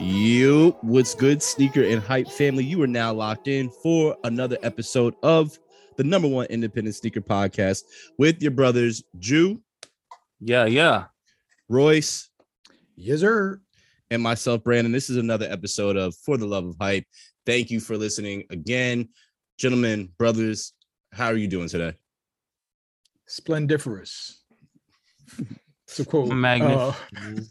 [0.00, 2.64] You, what's good, sneaker and hype family?
[2.64, 5.58] You are now locked in for another episode of
[5.96, 7.82] the number one independent sneaker podcast
[8.16, 9.60] with your brothers, Drew,
[10.40, 11.06] Yeah, yeah.
[11.68, 12.30] Royce,
[12.96, 13.60] Yes, sir.
[14.10, 14.92] And myself, Brandon.
[14.92, 17.04] This is another episode of For the Love of Hype.
[17.46, 19.08] Thank you for listening again.
[19.58, 20.72] Gentlemen, brothers,
[21.12, 21.94] how are you doing today?
[23.26, 24.36] Splendiferous.
[25.94, 26.96] To quote Magnificent.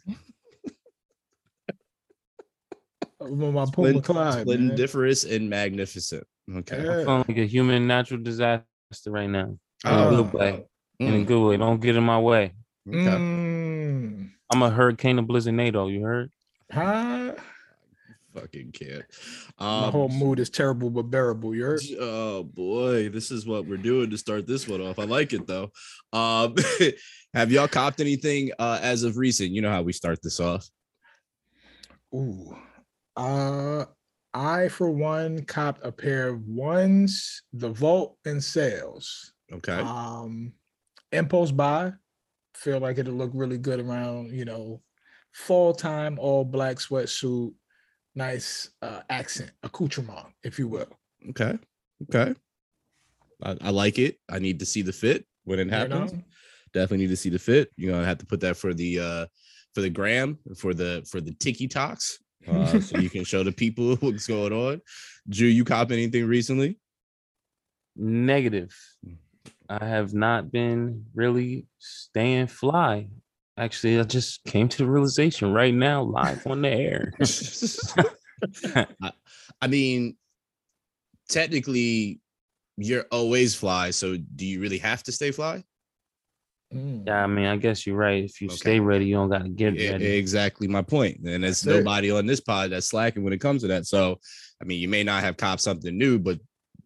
[3.20, 4.45] uh, my Puma Clyde.
[4.45, 4.45] man.
[4.45, 6.23] Splendiferous and magnificent.
[6.55, 6.78] Okay.
[6.78, 7.03] Yeah.
[7.03, 8.64] Feeling like a human natural disaster
[9.08, 9.45] right now.
[9.48, 10.66] In Oh, a good way.
[11.00, 11.58] In a Mm, good way.
[11.58, 12.53] Don't get in my way.
[12.88, 13.00] okay.
[13.00, 14.30] Mm.
[14.53, 15.88] I'm a hurricane of blizzard NATO.
[15.88, 16.31] You heard?
[16.71, 17.35] Huh?
[18.34, 19.05] Fucking can't.
[19.59, 21.55] My Um, whole mood is terrible but bearable.
[21.55, 25.00] You're Oh boy, this is what we're doing to start this one off.
[25.00, 25.72] I like it though.
[26.14, 26.55] Um,
[27.33, 29.52] have y'all copped anything uh, as of recent?
[29.52, 30.69] You know how we start this off.
[32.14, 32.55] Ooh.
[33.16, 33.86] Uh
[34.33, 39.33] I for one copped a pair of ones, the vault and sales.
[39.52, 39.73] Okay.
[39.73, 40.53] Um
[41.11, 41.94] impulse buy.
[42.55, 44.81] Feel like it'll look really good around, you know,
[45.38, 47.53] fall time, all black sweatsuit,
[48.16, 50.89] nice uh accent, accoutrement, if you will.
[51.30, 51.57] Okay.
[52.03, 52.33] Okay.
[53.43, 54.17] I, I like it.
[54.30, 56.13] I need to see the fit when it You happens.
[56.13, 56.21] know?
[56.73, 57.69] Definitely need to see the fit.
[57.77, 59.25] You're gonna have to put that for the uh
[59.75, 62.17] for the gram for the for the tiki talks.
[62.47, 64.81] Uh, so you can show the people what's going on.
[65.30, 66.80] Drew, you cop anything recently?
[67.95, 68.73] Negative.
[69.69, 73.09] I have not been really staying fly.
[73.58, 77.11] Actually, I just came to the realization right now, live on the air.
[79.02, 79.11] I,
[79.61, 80.16] I mean,
[81.30, 82.19] technically,
[82.77, 83.89] you're always fly.
[83.89, 85.64] So, do you really have to stay fly?
[86.73, 87.08] Mm.
[87.08, 88.26] yeah, I mean, I guess you're right.
[88.26, 88.58] If you Okay.
[88.58, 90.05] stay ready, you don't gotta get E- ready.
[90.05, 91.17] Exactly my point.
[91.26, 91.80] And there's That's it.
[91.80, 93.86] nobody on this pod that's slacking when it comes to that.
[93.86, 94.20] So,
[94.61, 96.39] I mean, you may not have copped something new, but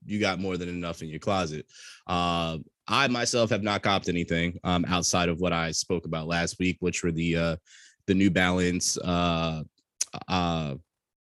[0.06, 1.66] you got more than enough in your closet.
[2.07, 6.58] Uh, I myself have not copped anything um, outside of what I spoke about last
[6.59, 7.56] week, which were the uh,
[8.08, 8.97] the New Balance.
[8.97, 9.64] Uh,
[10.28, 10.75] uh,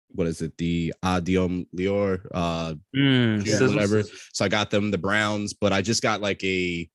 [0.09, 0.57] what is it?
[0.57, 4.03] The Adiom Lior uh, Mm, whatever.
[4.33, 6.89] So I got them the Browns, but I just got like a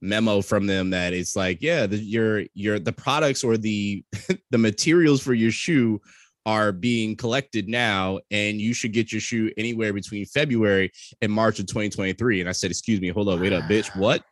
[0.00, 4.04] memo from them that it's like, yeah, the, your your the products or the
[4.50, 6.00] the materials for your shoe
[6.44, 11.58] are being collected now, and you should get your shoe anywhere between February and March
[11.60, 12.40] of 2023.
[12.40, 14.22] And I said, excuse me, hold up, wait up, bitch, what?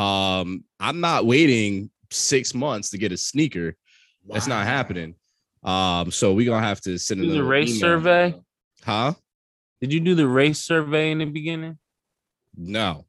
[0.00, 3.74] Um, I'm not waiting six months to get a sneaker.
[4.28, 5.14] That's not happening.
[5.64, 7.80] Um, so we're gonna have to send a Do the race email.
[7.80, 8.34] survey?
[8.84, 9.14] huh?
[9.80, 11.78] Did you do the race survey in the beginning?
[12.56, 13.06] No.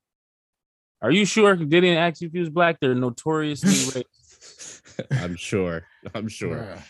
[1.01, 2.77] Are you sure they didn't ask you if you was black?
[2.79, 5.05] They're notoriously racist.
[5.11, 5.83] I'm sure.
[6.13, 6.57] I'm sure.
[6.57, 6.81] Bruh.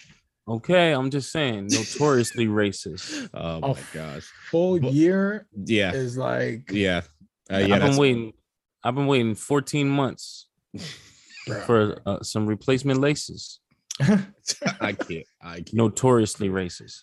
[0.48, 3.30] Okay, I'm just saying, notoriously racist.
[3.34, 4.24] Oh A my gosh.
[4.50, 5.94] Full But- year Yeah.
[5.94, 7.02] is like Yeah.
[7.52, 7.76] Uh, yeah.
[7.76, 8.34] I've been waiting.
[8.84, 10.48] I've been waiting 14 months
[11.66, 13.60] for uh, some replacement laces.
[14.02, 15.26] I can't.
[15.42, 15.74] I can't.
[15.74, 17.02] Notoriously racist.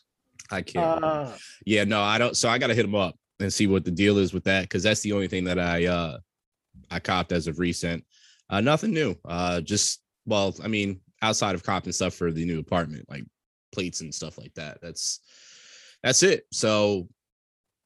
[0.50, 1.04] I can't.
[1.04, 1.32] Uh,
[1.64, 1.84] yeah.
[1.84, 2.36] No, I don't.
[2.36, 4.62] So I got to hit him up and see what the deal is with that
[4.62, 6.18] because that's the only thing that I uh
[6.90, 8.04] I copped as of recent.
[8.50, 9.14] Uh, nothing new.
[9.24, 13.24] Uh, just well, I mean, outside of copping stuff for the new apartment, like
[13.72, 14.78] plates and stuff like that.
[14.80, 15.20] That's
[16.02, 16.46] that's it.
[16.52, 17.08] So,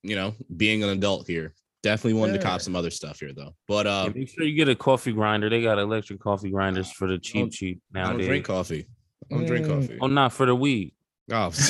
[0.02, 3.54] you know, being an adult here, definitely wanted to cop some other stuff here though.
[3.66, 5.48] But Yeah, uh, make sure you get a coffee grinder.
[5.48, 8.86] They got electric coffee grinders for the cheap, cheap I don't drink coffee.
[9.30, 9.80] I don't drink Mm.
[9.80, 9.98] coffee.
[10.00, 10.92] Oh, not for the weed.
[11.32, 11.50] Oh.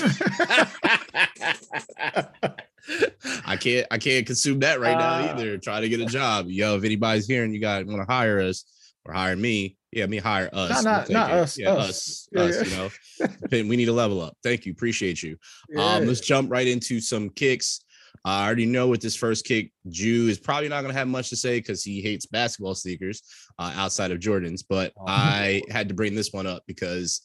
[3.47, 5.33] I can't I can't consume that right now Uh.
[5.35, 5.59] either.
[5.59, 6.47] Try to get a job.
[6.49, 8.65] Yo, if anybody's here and you got want to hire us
[9.05, 10.83] or hire me, yeah, me hire us.
[10.85, 12.29] Nah, We'll not us, Yeah, us.
[12.35, 12.65] us, us, yeah.
[12.65, 12.91] you know.
[13.69, 14.37] We need to level up.
[14.43, 14.73] Thank you.
[14.73, 15.37] Appreciate you.
[15.69, 15.85] yeah.
[15.97, 17.81] Um, let's jump right into some kicks.
[18.25, 21.29] I already know with this first kick, Drew is probably not going to have much
[21.31, 23.23] to say because he hates basketball sneakers
[23.59, 24.63] uh, outside of Jordans.
[24.69, 25.05] But Oh.
[25.09, 27.21] I had to bring this one up because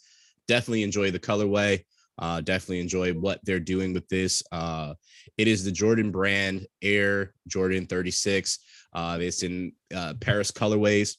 [0.48, 1.84] definitely enjoy the colorway.
[2.20, 4.42] Uh, definitely enjoy what they're doing with this.
[4.52, 4.96] Uh,
[5.38, 8.58] it is the Jordan brand Air Jordan 36.
[8.92, 11.18] Uh, it's in uh, Paris colorways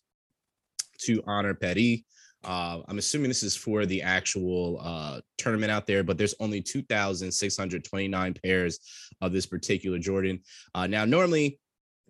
[0.99, 2.05] to honor Petty.
[2.45, 6.61] Uh, I'm assuming this is for the actual uh, tournament out there, but there's only
[6.61, 8.79] 2,629 pairs
[9.21, 10.41] of this particular Jordan.
[10.75, 11.59] Uh, now, normally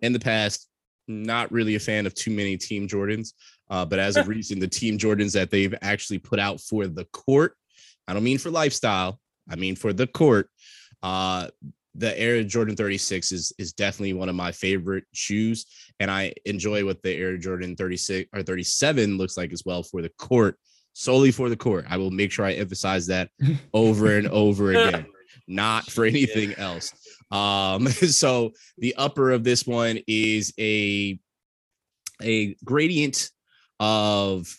[0.01, 0.67] in the past,
[1.07, 3.33] not really a fan of too many Team Jordans,
[3.69, 7.05] uh, but as of recent, the Team Jordans that they've actually put out for the
[7.05, 7.55] court,
[8.07, 9.19] I don't mean for lifestyle,
[9.49, 10.49] I mean for the court,
[11.01, 11.47] uh,
[11.95, 15.65] the Air Jordan 36 is is definitely one of my favorite shoes,
[15.99, 20.01] and I enjoy what the Air Jordan 36 or 37 looks like as well for
[20.01, 20.57] the court,
[20.93, 21.85] solely for the court.
[21.89, 23.29] I will make sure I emphasize that
[23.73, 25.07] over and over again,
[25.47, 26.93] not for anything else.
[27.31, 31.19] Um, so the upper of this one is a
[32.21, 33.31] a gradient
[33.79, 34.53] of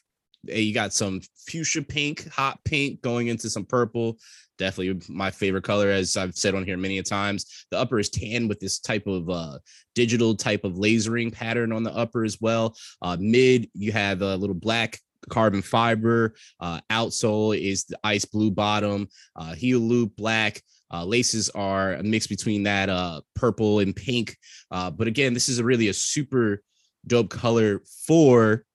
[0.44, 4.18] you got some fuchsia pink, hot pink going into some purple.
[4.60, 7.64] Definitely my favorite color, as I've said on here many a times.
[7.70, 9.58] The upper is tan with this type of uh,
[9.94, 12.76] digital type of lasering pattern on the upper as well.
[13.00, 14.98] Uh, mid, you have a little black
[15.30, 16.34] carbon fiber.
[16.60, 19.08] Uh, outsole is the ice blue bottom.
[19.34, 20.60] Uh, heel loop black.
[20.92, 24.36] Uh, laces are a mix between that uh, purple and pink.
[24.70, 26.62] Uh, but again, this is a really a super
[27.06, 28.66] dope color for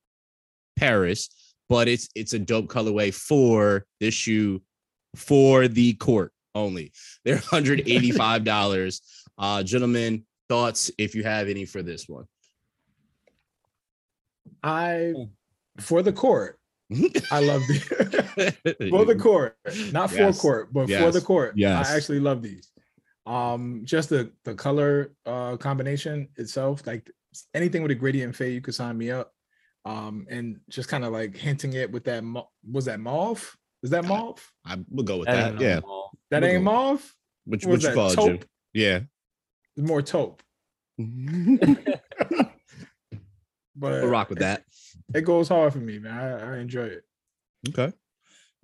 [0.77, 1.29] Paris,
[1.69, 4.63] but it's it's a dope colorway for this shoe
[5.15, 6.91] for the court only.
[7.23, 9.01] They're $185.
[9.37, 12.25] uh gentlemen, thoughts if you have any for this one.
[14.63, 15.13] I
[15.79, 16.59] for the court.
[17.31, 19.57] I love the for the court,
[19.91, 20.37] not Yes.
[20.37, 21.53] for court, but for the court.
[21.55, 21.89] Yes.
[21.89, 22.71] I actually love these.
[23.25, 27.09] Um, just the the color uh combination itself, like
[27.53, 29.31] anything with a gradient fade, you could sign me up.
[29.83, 32.23] Um, and just kind of like hinting it with that
[32.71, 33.55] was that mauve?
[33.85, 34.51] Is that I- mauve?
[34.65, 35.61] I will go with That that.
[35.63, 35.79] Yeah.
[35.81, 36.11] mall.
[36.31, 36.71] That we'll ain't go.
[36.71, 37.13] mauve.
[37.45, 38.37] Which What what you that, call it, Jim?
[38.39, 38.45] taupe?
[38.73, 38.99] Yeah.
[39.77, 40.41] It's more taupe,
[40.97, 41.91] but
[43.75, 44.63] We'll rock with that.
[45.13, 46.13] it goes hard for me, man.
[46.17, 47.03] I, I enjoy it.
[47.69, 47.91] Okay.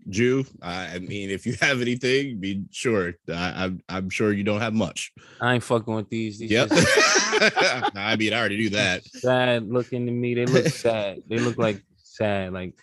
[0.09, 3.13] Drew, I I mean, if you have anything, be sure.
[3.29, 5.11] I, I'm I'm sure you don't have much.
[5.39, 6.39] I ain't fucking with these.
[6.39, 6.69] These Yep.
[6.69, 6.87] just
[7.95, 9.03] I mean, I already knew that.
[9.05, 10.33] sad looking to me.
[10.33, 11.21] They look sad.
[11.27, 12.73] They look like sad, like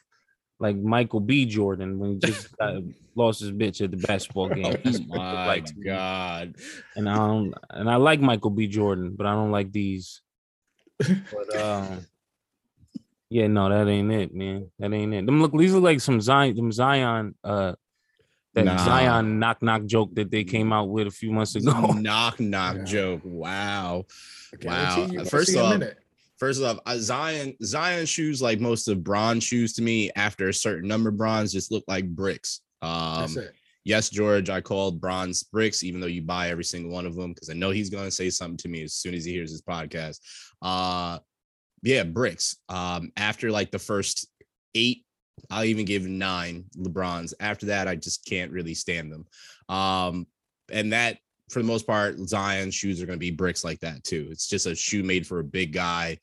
[0.60, 1.46] like Michael B.
[1.46, 2.82] Jordan when he just got,
[3.14, 4.64] lost his bitch at the basketball game.
[4.66, 6.54] Oh That's what they look my like god.
[6.96, 8.66] And I don't and I like Michael B.
[8.66, 10.20] Jordan, but I don't like these.
[10.98, 12.06] But um
[13.30, 14.70] yeah, no, that ain't it, man.
[14.78, 15.26] That ain't it.
[15.26, 17.74] Them look these look like some Zion, them Zion, uh
[18.54, 18.76] that Nah.
[18.78, 21.92] Zion knock knock joke that they came out with a few months ago.
[21.92, 22.84] knock knock Yeah.
[22.84, 23.20] joke.
[23.24, 24.06] Wow.
[24.62, 25.06] Wow.
[25.10, 25.98] you First see 'em off, in it.
[26.38, 30.54] First off, uh, Zion Zion shoes, like most of Bron's shoes to me, after a
[30.54, 32.60] certain number of Brons, just look like bricks.
[32.80, 33.36] Um,
[33.84, 37.32] yes, George, I called Brons bricks, even though you buy every single one of them,
[37.32, 39.62] because I know he's gonna say something to me as soon as he hears this
[39.62, 40.20] podcast.
[40.62, 41.18] Uh
[41.82, 42.56] yeah, bricks.
[42.68, 44.26] Um, after like the first
[44.74, 45.04] eight,
[45.50, 47.34] I'll even give nine LeBrons.
[47.40, 49.26] After that, I just can't really stand them.
[49.68, 50.26] Um,
[50.70, 51.18] and that
[51.50, 54.28] for the most part, Zion shoes are gonna be bricks like that too.
[54.30, 56.18] It's just a shoe made for a big guy,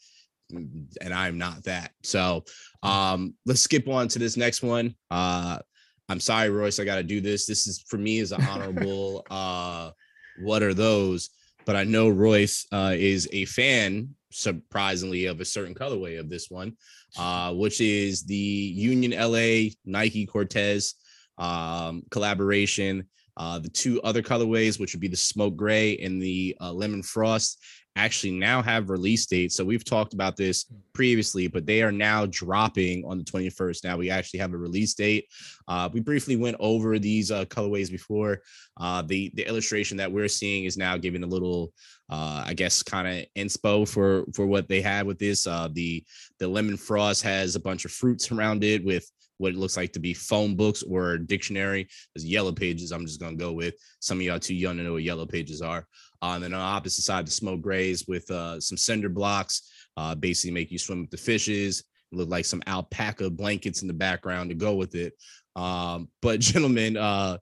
[0.52, 1.92] and I'm not that.
[2.04, 2.46] So
[2.84, 4.96] um, let's skip on to this next one.
[5.10, 5.60] Uh
[6.08, 7.46] I'm sorry, Royce, I gotta do this.
[7.46, 9.92] This is for me is an honorable uh
[10.40, 11.30] what are those?
[11.66, 16.52] But I know Royce uh is a fan, surprisingly, of a certain colorway of this
[16.52, 16.78] one,
[17.18, 20.96] uh, which is the Union LA Nike Cortez
[21.38, 23.08] um collaboration.
[23.38, 27.04] Uh, the two other colorways, which would be the smoke gray and the uh, lemon
[27.04, 27.62] frost,
[27.98, 29.56] actually now have release dates.
[29.56, 33.84] So we've talked about this previously, but they are now dropping on the 21st.
[33.84, 35.28] Now we actually have a release date.
[35.68, 38.42] Uh, we briefly went over these uh, colorways before.
[38.78, 41.72] Uh, the the illustration that we're seeing is now giving a little,
[42.10, 45.48] uh, I guess, kind of inspo for for what they had with this.
[45.48, 46.04] Uh, the
[46.40, 49.92] the lemon frost has a bunch of fruits around it with what it looks like
[49.94, 51.88] to be phone books or a dictionary.
[52.14, 52.92] There's yellow pages.
[52.92, 53.76] I'm just gonna go with.
[54.00, 55.88] Some of y'all too young to know what yellow pages are.
[56.22, 59.70] Uh, and then on the opposite side, the smoke grays with uh, some cinder blocks,
[59.98, 61.84] uh, basically make you swim with the fishes.
[62.12, 65.14] Look like some alpaca blankets in the background to go with it.
[65.56, 67.38] Um, but gentlemen, uh,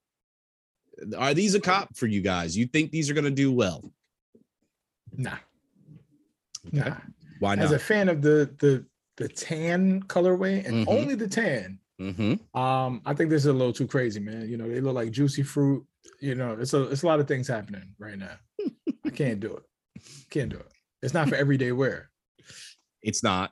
[1.18, 2.58] are these a cop for you guys?
[2.58, 3.92] You think these are gonna do well?
[5.16, 5.38] Nah,
[6.68, 6.78] Okay.
[6.90, 6.96] nah.
[7.40, 7.66] Why not?
[7.66, 8.86] As a fan of the the
[9.18, 10.92] the tan colorway and Mhm.
[10.92, 12.60] only the tan, mm-hmm.
[12.60, 14.50] um, I think this is a little too crazy, man.
[14.50, 15.86] You know, they look like juicy fruit.
[16.20, 18.36] You know, it's a it's a lot of things happening right now.
[19.06, 19.64] I can't do it.
[20.30, 20.68] Can't do it.
[21.02, 22.10] It's not for everyday wear.
[23.02, 23.52] It's not.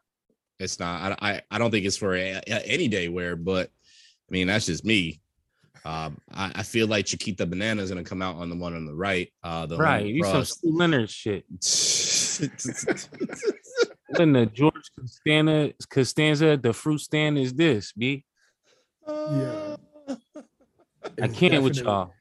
[0.59, 1.17] It's not.
[1.21, 3.69] I I, I don't think it's for a, a- any day wear, but
[4.29, 5.21] I mean that's just me.
[5.83, 8.85] Um, I, I feel like Chiquita Banana is gonna come out on the one on
[8.85, 9.31] the right.
[9.43, 10.05] Uh, the right.
[10.05, 10.59] You some frost.
[10.59, 11.45] Stew Leonard shit.
[14.13, 18.25] Then the George Costanza Costanza, the fruit stand is this, B.
[19.07, 19.75] Yeah.
[21.21, 22.13] I can't with y'all.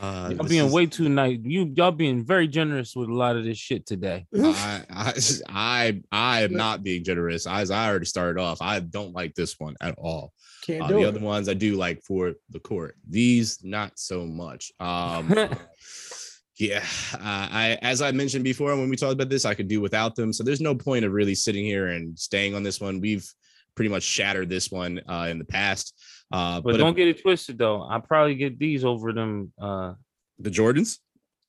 [0.00, 1.38] Uh, Y'all being is- way too nice.
[1.42, 4.26] You y'all being very generous with a lot of this shit today.
[4.34, 5.12] I, I,
[5.50, 7.46] I, I am not being generous.
[7.46, 10.32] As I already started off, I don't like this one at all.
[10.66, 11.06] Can't Uh, do the it.
[11.08, 12.96] other ones I do like for the court.
[13.08, 14.72] These not so much.
[14.80, 15.28] Um,
[16.58, 16.82] yeah,
[17.14, 20.16] uh, I as I mentioned before when we talked about this, I could do without
[20.16, 20.32] them.
[20.32, 23.00] So there's no point of really sitting here and staying on this one.
[23.00, 23.30] We've
[23.74, 25.94] pretty much shattered this one uh, in the past.
[26.32, 27.82] Uh, But but, don't get it twisted though.
[27.82, 29.52] I probably get these over them.
[29.60, 29.94] Uh,
[30.38, 30.98] the Jordans,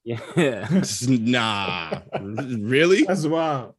[0.04, 0.20] yeah,
[1.08, 3.76] nah, really, That's wild.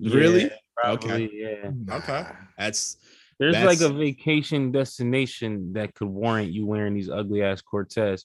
[0.00, 0.44] really.
[0.44, 1.70] Yeah, probably, yeah.
[1.96, 2.26] Okay.
[2.58, 2.96] That's
[3.38, 8.24] There's like a vacation destination that could warrant you wearing these ugly ass Cortez,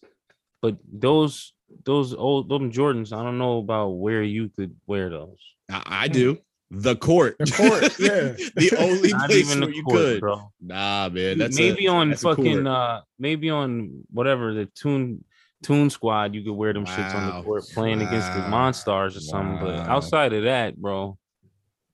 [0.62, 1.54] but those
[1.84, 5.38] those old them Jordans, I don't know about where you could wear those.
[5.70, 6.38] I, I do.
[6.72, 8.32] The court, The court, yeah.
[8.56, 10.20] the only Not place even where the you court, could.
[10.20, 10.52] bro.
[10.62, 11.38] Nah, man.
[11.38, 12.68] That's maybe a, on that's fucking court.
[12.68, 15.24] uh maybe on whatever the tune
[15.64, 19.20] tune squad you could wear them shits on the court playing against the Monstars or
[19.20, 19.60] something.
[19.66, 21.18] But outside of that, bro,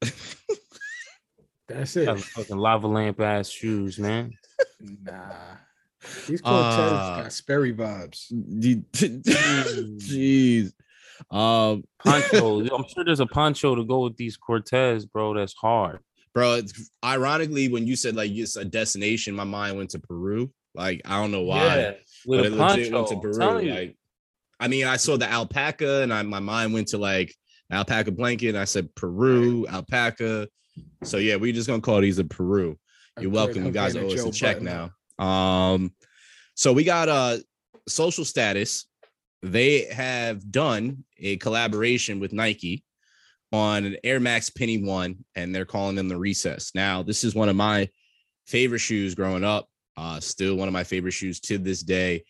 [1.68, 2.20] That's it.
[2.20, 4.32] fucking lava lamp ass shoes, man.
[4.80, 5.22] Nah.
[6.28, 8.32] These Cortez Uh, got Sperry vibes.
[10.02, 10.74] Jeez.
[11.30, 12.62] Um, Poncho.
[12.76, 15.34] I'm sure there's a poncho to go with these Cortez, bro.
[15.34, 16.00] That's hard.
[16.34, 16.56] bro.
[16.56, 20.52] It's, ironically, when you said like it's a destination, my mind went to Peru.
[20.74, 23.70] Like I don't know why, with but a it legit went to I'm Peru.
[23.70, 23.98] Like,
[24.60, 27.36] I mean, I saw the alpaca, and I my mind went to like
[27.72, 30.48] alpaca blanket, and I said Peru alpaca.
[31.04, 32.78] So yeah, we're just gonna call these a Peru.
[33.20, 33.66] You're good- welcome.
[33.66, 34.92] You guys good owe us a check Button.
[35.20, 35.24] now.
[35.26, 35.94] Um,
[36.56, 37.38] so we got uh
[37.88, 38.86] social status.
[39.42, 42.84] They have done a collaboration with Nike
[43.52, 46.72] on an Air Max Penny One, and they're calling them the Recess.
[46.76, 47.90] Now, this is one of my
[48.48, 49.68] favorite shoes growing up.
[49.98, 52.24] Uh, still one of my favorite shoes to this day.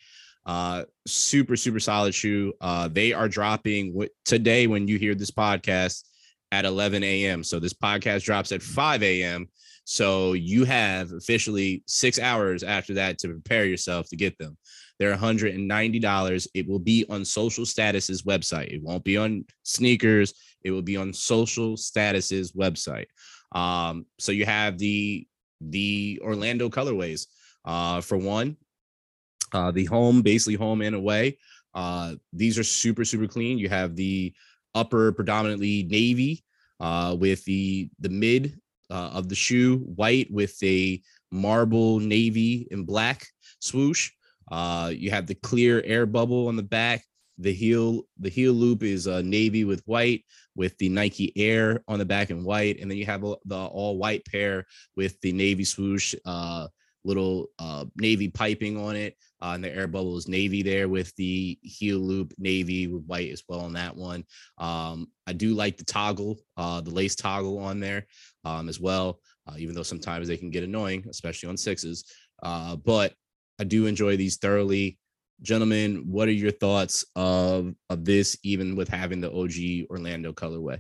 [0.46, 2.54] Uh, super, super solid shoe.
[2.60, 6.04] Uh, they are dropping wi- today when you hear this podcast
[6.52, 7.44] at 11 a.m.
[7.44, 9.48] So this podcast drops at 5 a.m.
[9.84, 14.58] So you have officially six hours after that to prepare yourself to get them.
[15.02, 16.48] They're $190.
[16.54, 18.72] It will be on Social Status's website.
[18.72, 20.36] It won't be on sneakers.
[20.64, 23.08] It will be on Social Status's website.
[23.52, 25.28] Um, so you have the
[25.60, 27.26] the Orlando colorways.
[27.66, 28.58] Uh, for one,
[29.54, 31.40] uh, the home, basically home and away.
[31.74, 33.58] Uh, these are super, super clean.
[33.58, 34.32] You have the
[34.76, 36.44] upper predominantly navy
[36.80, 38.56] uh, with the the mid
[38.92, 43.26] uh, of the shoe white with a marble navy and black
[43.62, 44.12] swoosh.
[44.52, 47.04] Uh, you have the clear air bubble on the back.
[47.38, 51.98] The heel the heel loop is uh, navy with white with the Nike Air on
[51.98, 54.66] the back and white, and then you have the all white pair
[54.96, 56.68] with the navy swoosh, uh,
[57.04, 61.16] little uh, navy piping on it, uh, and the air bubble is navy there with
[61.16, 64.24] the heel loop navy with white as well on that one.
[64.58, 68.06] Um, I do like the toggle, uh, the lace toggle on there
[68.46, 72.06] um, as well, uh, even though sometimes they can get annoying, especially on sixes.
[72.44, 73.14] Uh, but
[73.62, 74.98] I do enjoy these thoroughly.
[75.44, 80.80] Gentlemen, what are your thoughts of of this, even with having the OG Orlando colorway?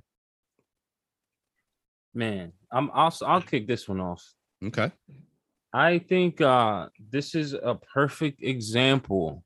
[2.15, 4.23] Man, I'm I'll I'll kick this one off.
[4.65, 4.91] Okay.
[5.71, 9.43] I think uh this is a perfect example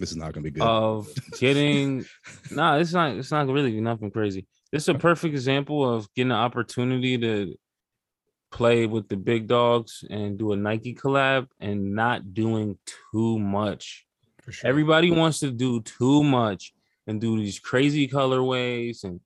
[0.00, 0.62] This is not gonna be good.
[0.62, 1.08] of
[1.38, 2.06] getting
[2.50, 4.46] no, it's not it's not really nothing crazy.
[4.72, 7.54] This is a perfect example of getting an opportunity to
[8.50, 12.78] play with the big dogs and do a Nike collab and not doing
[13.12, 14.06] too much.
[14.42, 14.68] For sure.
[14.68, 16.72] Everybody wants to do too much
[17.06, 19.20] and do these crazy colorways and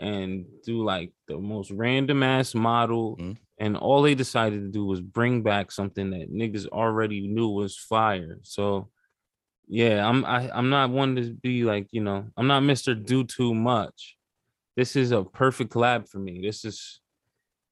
[0.00, 3.16] and do like the most random ass model.
[3.16, 3.36] Mhm.
[3.58, 7.76] And all they decided to do was bring back something that niggas already knew was
[7.76, 8.38] fire.
[8.42, 8.90] So
[9.66, 12.94] yeah, I'm I, I'm not one to be like, you know, I'm not Mr.
[12.94, 14.16] Do Too Much.
[14.76, 16.40] This is a perfect collab for me.
[16.40, 17.00] This is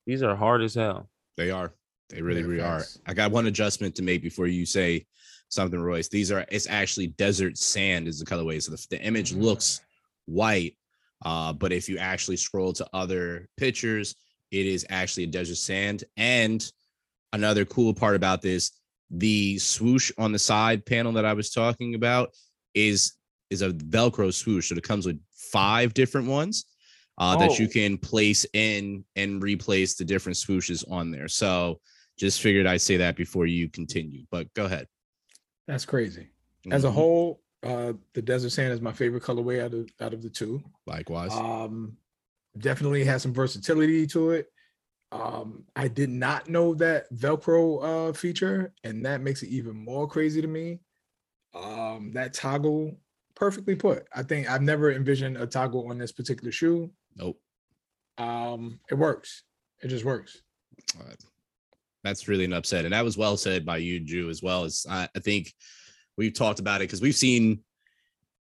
[0.07, 1.09] these are hard as hell.
[1.37, 1.73] They are.
[2.09, 2.85] They really, Yeah, really are.
[3.07, 5.07] I got one adjustment to make before you say
[5.49, 6.09] something, Royce.
[6.09, 8.63] These are it's actually desert sand is the colorway.
[8.63, 9.81] So the, the image looks
[10.27, 10.77] white.
[11.25, 14.15] Uh, but if you actually scroll to other pictures,
[14.51, 16.05] it is actually a desert sand.
[16.17, 16.65] And
[17.33, 18.73] another cool part about this,
[19.11, 22.31] the swoosh on the side panel that I was talking about
[22.75, 23.13] is
[23.51, 24.69] is a Velcro swoosh.
[24.69, 26.67] So it comes with five different ones
[27.19, 27.71] uh, that you Oh.
[27.73, 31.29] can place in and replace the different swooshes on there.
[31.29, 31.81] So
[32.19, 34.87] just figured I'd say that before you continue, but go ahead.
[35.67, 36.29] That's crazy.
[36.71, 36.93] As a Mhm.
[36.95, 40.63] whole, uh, the desert sand is my favorite colorway out of out of the two.
[40.87, 41.33] likewise.
[41.33, 41.97] Um,
[42.59, 44.53] definitely has some versatility to it.
[45.13, 50.07] Um, I did not know that Velcro uh feature, and that makes it even more
[50.09, 50.81] crazy to me.
[51.55, 52.99] Um, that toggle
[53.35, 54.07] perfectly put.
[54.15, 56.91] I think I've never envisioned a toggle on this particular shoe.
[57.17, 57.41] Nope.
[58.19, 59.43] Um, it works.
[59.83, 60.39] It just works.
[60.99, 61.13] Uh,
[62.05, 62.85] that's really an upset.
[62.85, 65.53] And that was well said by you, Drew, as well as I, I think
[66.17, 67.61] we've talked about it because we've seen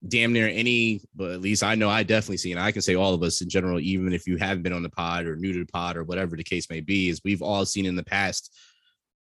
[0.06, 2.58] damn near any, but at least I know I definitely seen.
[2.58, 4.90] I can say all of us in general, even if you haven't been on the
[4.90, 7.64] pod or new to the pod or whatever the case may be, is we've all
[7.64, 8.54] seen in the past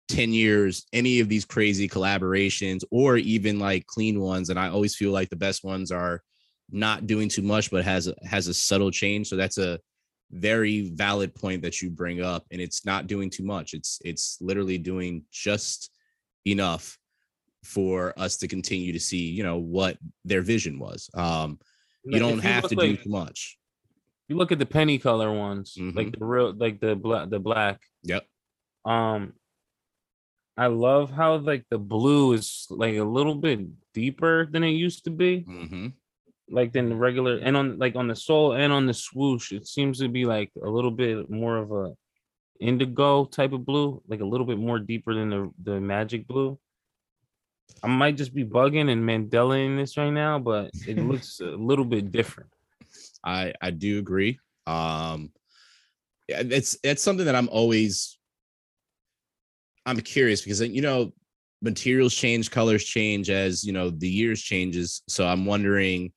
[0.09, 4.49] 10 years any of these crazy collaborations or even like clean ones.
[4.49, 6.21] And I always feel like the best ones are
[6.69, 9.27] not doing too much, but has a, has a subtle change.
[9.27, 9.79] So that's a
[10.31, 12.45] very valid point that you bring up.
[12.51, 13.73] And it's not doing too much.
[13.73, 15.91] It's it's literally doing just
[16.45, 16.97] enough
[17.63, 21.09] for us to continue to see, you know, what their vision was.
[21.13, 21.59] Um,
[22.03, 23.57] you Like, don't you have to do too much.
[24.27, 25.95] You look at the penny color ones, Mhm.
[25.95, 27.81] like the real, like the black, the black.
[28.03, 28.25] Yep.
[28.85, 29.33] Um,
[30.57, 33.59] I love how like the blue is like a little bit
[33.93, 35.87] deeper than it used to be, hmm
[36.49, 39.67] like than the regular, and on like on the sole and on the swoosh, it
[39.67, 41.93] seems to be like a little bit more of a
[42.59, 46.57] indigo type of blue, like a little bit more deeper than the the magic blue.
[47.83, 51.45] I might just be bugging and Mandela in this right now, but it looks a
[51.45, 52.49] little bit different.
[53.23, 54.39] I I do agree.
[54.65, 55.31] Um,
[56.27, 58.17] yeah, it's it's something that I'm always
[59.85, 61.13] I'm curious because you know
[61.61, 65.01] materials change, colors change as you know the years changes.
[65.07, 66.11] So I'm wondering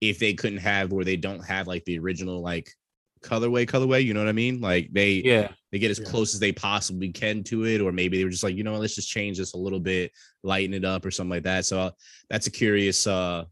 [0.00, 2.70] if they couldn't have or they don't have like the original like
[3.22, 4.04] colorway colorway.
[4.04, 4.60] You know what I mean?
[4.60, 6.06] Like they Yeah, they get as Yeah.
[6.06, 8.76] close as they possibly can to it, or maybe they were just like, you know,
[8.76, 11.64] let's just change this a little bit, lighten it up, or something like that.
[11.64, 11.90] So uh,
[12.30, 13.44] that's a curious, uh,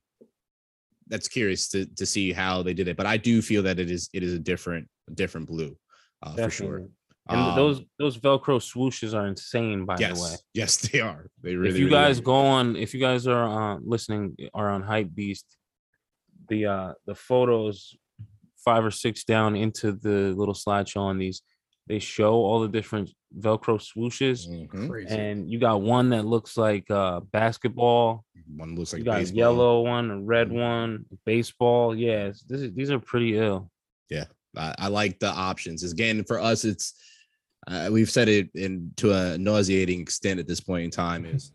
[1.09, 2.97] that's curious to to see how they did it.
[2.97, 5.77] But I do feel that it is it is a different different blue,
[6.23, 6.89] uh, for sure.
[7.29, 10.37] And Um, those those Velcro swooshes are insane, by yes, the way.
[10.55, 11.27] yes, they are.
[11.43, 11.75] They really.
[11.75, 12.23] if you really guys are.
[12.23, 15.47] go on, if you guys are uh, listening, are on Hype Beast,
[16.53, 17.77] the uh the photos
[18.65, 21.43] five or six down into the little slideshow on these,
[21.89, 23.11] they show all the different
[23.47, 25.11] Velcro swooshes, Mhm.
[25.11, 28.25] And you got one that looks like uh basketball.
[28.57, 29.39] one looks like you got baseball.
[29.45, 30.61] yellow one, a red Mhm.
[30.71, 30.91] one,
[31.25, 31.87] baseball.
[31.97, 33.71] Yes, this is, these are pretty ill.
[34.55, 35.83] I, I like the options.
[35.83, 36.93] Again, for us, it's
[37.67, 41.25] uh, we've said it in to a nauseating extent at this point in time.
[41.25, 41.53] Is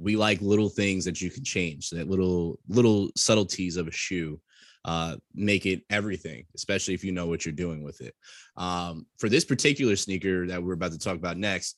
[0.00, 4.40] we like little things that you can change, that little little subtleties of a shoe,
[4.84, 6.44] uh, make it everything.
[6.54, 8.14] Especially if you know what you're doing with it.
[8.56, 11.76] Um, for this particular sneaker that we're about to talk about next,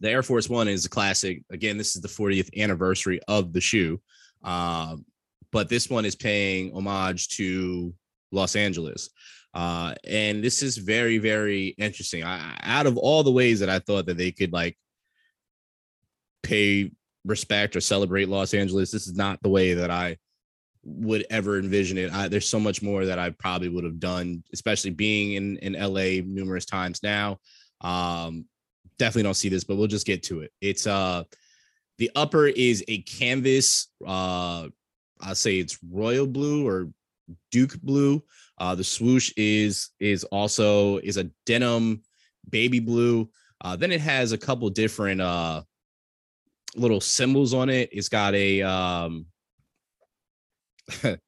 [0.00, 1.42] the Air Force One is a classic.
[1.50, 4.00] Again, this is the 40th anniversary of the shoe.
[4.42, 5.04] Um,
[5.52, 7.94] but this one is paying homage to
[8.32, 9.10] Los Angeles.
[9.54, 12.24] Uh, and this is very, very interesting.
[12.24, 14.78] I, out of all the ways that I thought that they could like
[16.42, 16.90] pay
[17.24, 20.16] respect or celebrate Los Angeles, this is not the way that I
[20.84, 22.12] would ever envision it.
[22.12, 25.72] I, there's so much more that I probably would have done, especially being in in
[25.74, 27.38] LA numerous times now.
[27.80, 28.46] Um,
[28.98, 30.52] definitely don't see this, but we'll just get to it.
[30.60, 31.24] It's uh
[31.98, 33.88] the upper is a canvas.
[34.04, 34.68] Uh,
[35.20, 36.88] I'll say it's royal blue or
[37.50, 38.22] Duke blue.
[38.58, 42.02] Uh, the swoosh is is also is a denim
[42.48, 43.30] baby blue.
[43.60, 45.62] Uh, then it has a couple different uh
[46.76, 47.90] little symbols on it.
[47.92, 49.26] It's got a um
[51.02, 51.18] an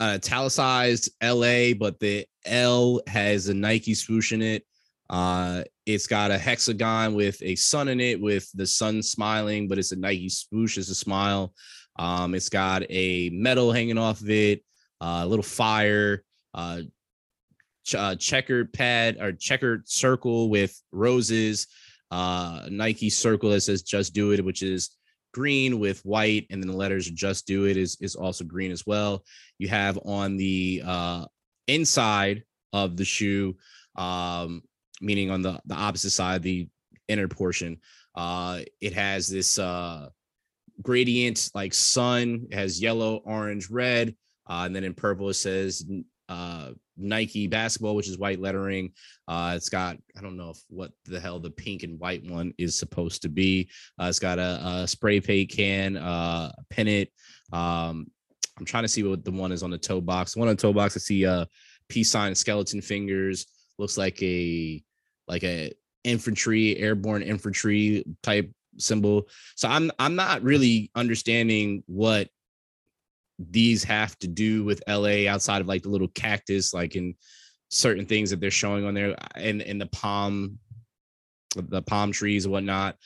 [0.00, 4.64] italicized LA, but the L has a Nike swoosh in it.
[5.10, 9.78] Uh, it's got a hexagon with a sun in it, with the sun smiling, but
[9.78, 11.52] it's a Nike swoosh as a smile.
[11.96, 14.64] Um, it's got a medal hanging off of it,
[15.00, 16.82] uh, a little fire, uh,
[17.84, 21.66] ch- uh, checkered pad or checkered circle with roses,
[22.14, 24.90] uh, Nike circle that says "Just Do It," which is
[25.32, 28.86] green with white, and then the letters "Just Do It" is is also green as
[28.86, 29.24] well.
[29.58, 31.26] You have on the uh,
[31.66, 33.56] inside of the shoe,
[33.96, 34.62] um,
[35.00, 36.68] meaning on the the opposite side, the
[37.08, 37.78] inner portion,
[38.14, 40.08] uh, it has this uh,
[40.80, 42.46] gradient like sun.
[42.48, 44.14] It has yellow, orange, red,
[44.48, 45.84] uh, and then in purple it says
[46.28, 48.92] uh, Nike basketball, which is white lettering.
[49.26, 52.52] Uh, it's got I don't know if what the hell the pink and white one
[52.58, 53.70] is supposed to be.
[54.00, 57.08] Uh, it's got a, a spray paint can, uh, pennant.
[57.52, 58.06] Um,
[58.58, 60.36] I'm trying to see what the one is on the toe box.
[60.36, 61.48] One on the toe box, I see a
[61.88, 63.46] peace sign, skeleton fingers.
[63.78, 64.82] Looks like a
[65.26, 65.72] like a
[66.04, 69.28] infantry, airborne infantry type symbol.
[69.56, 72.28] So I'm I'm not really understanding what
[73.38, 77.14] these have to do with LA outside of like the little cactus, like in
[77.70, 80.58] certain things that they're showing on there and and the palm
[81.56, 82.96] the palm trees and whatnot.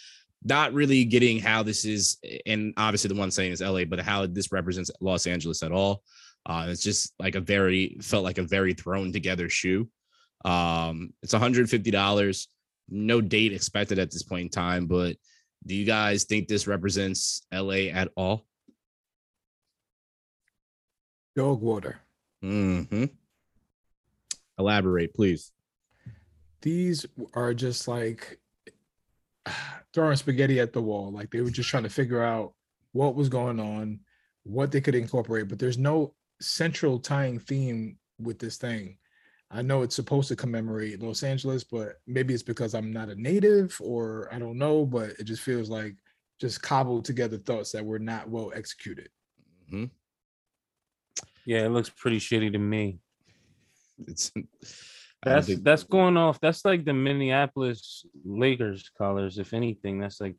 [0.44, 4.26] not really getting how this is, and obviously the one saying is LA, but how
[4.26, 6.02] this represents Los Angeles at all.
[6.46, 9.88] Uh, it's just like a very felt like a very thrown together shoe.
[10.44, 12.46] Um, it's $150.
[12.88, 15.16] No date expected at this point in time, but
[15.66, 18.46] do you guys think this represents LA at all?
[21.38, 22.00] Dog water.
[22.42, 23.04] Mm-hmm.
[24.58, 25.52] Elaborate, please.
[26.62, 28.40] These are just like
[29.94, 31.12] throwing spaghetti at the wall.
[31.12, 32.54] Like they were just trying to figure out
[32.90, 34.00] what was going on,
[34.42, 38.98] what they could incorporate, but there's no central tying theme with this thing.
[39.48, 43.14] I know it's supposed to commemorate Los Angeles, but maybe it's because I'm not a
[43.14, 45.94] native or I don't know, but it just feels like
[46.40, 49.10] just cobbled together thoughts that were not well executed.
[49.72, 49.84] Mm-hmm.
[51.46, 52.98] Yeah, it looks pretty shitty to me.
[54.06, 54.30] It's
[55.22, 56.40] That's think- that's going off.
[56.40, 59.38] That's like the Minneapolis Lakers colors.
[59.38, 60.36] If anything, that's like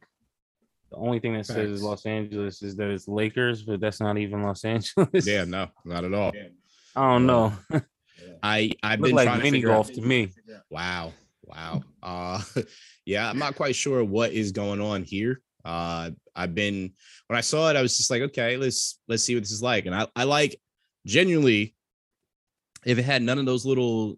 [0.92, 1.84] the only thing that says.
[1.84, 5.28] Los Angeles is that it's Lakers, but that's not even Los Angeles.
[5.28, 6.32] yeah, no, not at all.
[6.96, 7.54] I don't know.
[8.44, 10.32] I I've been like trying to mini figure out- golf to me.
[10.70, 11.14] Wow.
[11.44, 11.82] Wow.
[12.04, 12.42] Uh
[13.06, 15.42] yeah, I'm not quite sure what is going on here.
[15.66, 16.94] Uh I've been
[17.28, 19.62] when I saw it, I was just like, okay, let's let's see what this is
[19.64, 19.86] like.
[19.88, 20.60] And I, I like
[21.10, 21.76] genuinely
[22.86, 24.18] if it had none of those little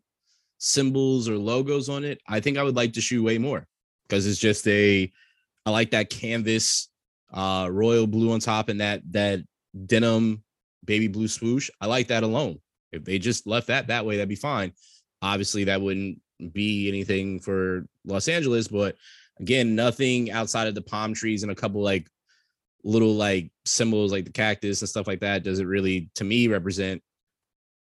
[0.59, 3.67] symbols or logos on it, I think I would like the shoe way more
[4.07, 5.11] because it's just a
[5.65, 6.89] I like that canvas
[7.33, 9.39] uh royal blue on top and that that
[9.85, 10.43] denim
[10.85, 11.69] baby blue swoosh.
[11.79, 12.59] I like that alone.
[12.91, 14.73] If they just left that that way, that'd be fine.
[15.21, 16.19] Obviously, that wouldn't
[16.51, 18.95] be anything for Los Angeles, but
[19.39, 22.07] again, nothing outside of the palm trees and a couple like
[22.83, 27.01] little like symbols like the cactus and stuff like that doesn't really to me represent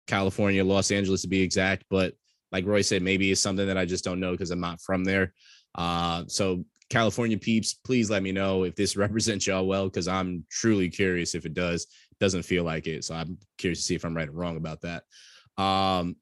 [0.07, 1.85] California, Los Angeles to be exact.
[1.91, 2.15] But
[2.53, 5.05] like Roy said, maybe it's something that I just don't know because I'm not from
[5.05, 5.33] there.
[5.75, 10.45] Uh, so California peeps, please let me know if this represents y'all well because I'm
[10.51, 11.87] truly curious if it does.
[12.21, 14.83] Doesn't feel like it, so I'm curious to see if I'm right or wrong about
[14.83, 15.03] that.
[15.61, 16.17] Um,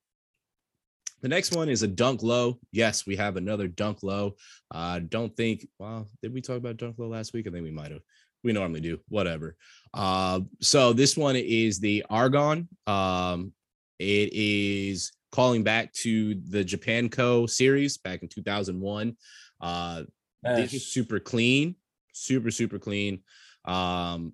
[1.20, 2.58] the next one is a dunk low.
[2.72, 4.34] Yes, we have another dunk low.
[4.70, 5.68] I uh, don't think.
[5.78, 7.46] Well, did we talk about dunk low last week?
[7.46, 8.00] I think we might have.
[8.44, 8.98] We normally do.
[9.08, 9.56] Whatever.
[9.94, 12.68] Uh, so this one is the Argon.
[12.86, 13.52] Um,
[13.98, 19.16] it is calling back to the Japan Co series back in 2001.
[19.60, 20.02] Uh,
[20.42, 21.76] this is super clean,
[22.12, 23.20] super super clean.
[23.64, 24.32] Um,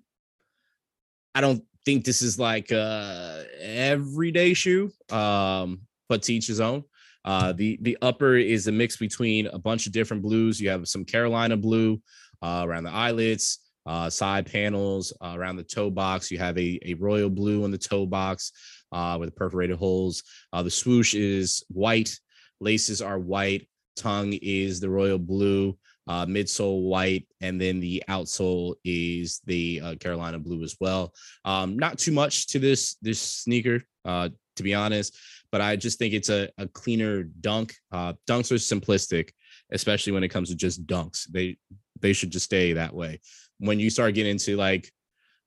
[1.35, 4.91] I don't think this is like a everyday shoe.
[5.11, 6.83] Um, but to each his own.
[7.23, 10.59] Uh, the the upper is a mix between a bunch of different blues.
[10.59, 12.01] You have some Carolina blue
[12.41, 13.59] uh, around the eyelets,
[13.89, 16.29] uh, side panels uh, around the toe box.
[16.29, 18.51] You have a, a royal blue on the toe box
[18.91, 20.21] uh, with perforated holes.
[20.53, 22.15] Uh, the swoosh is white.
[22.61, 23.67] Laces are white.
[23.97, 25.75] Tongue is the royal blue.
[26.07, 31.13] Uh, midsole white, and then the outsole is the uh, Carolina blue as well.
[31.45, 35.15] Um, not too much to this this sneaker, to be honest
[35.51, 37.73] but I just think it's a, a cleaner dunk.
[37.91, 39.31] Dunks are simplistic,
[39.71, 41.25] especially when it comes to just dunks.
[41.27, 41.57] They
[42.01, 43.19] they should just stay that way.
[43.59, 44.91] When you start getting into like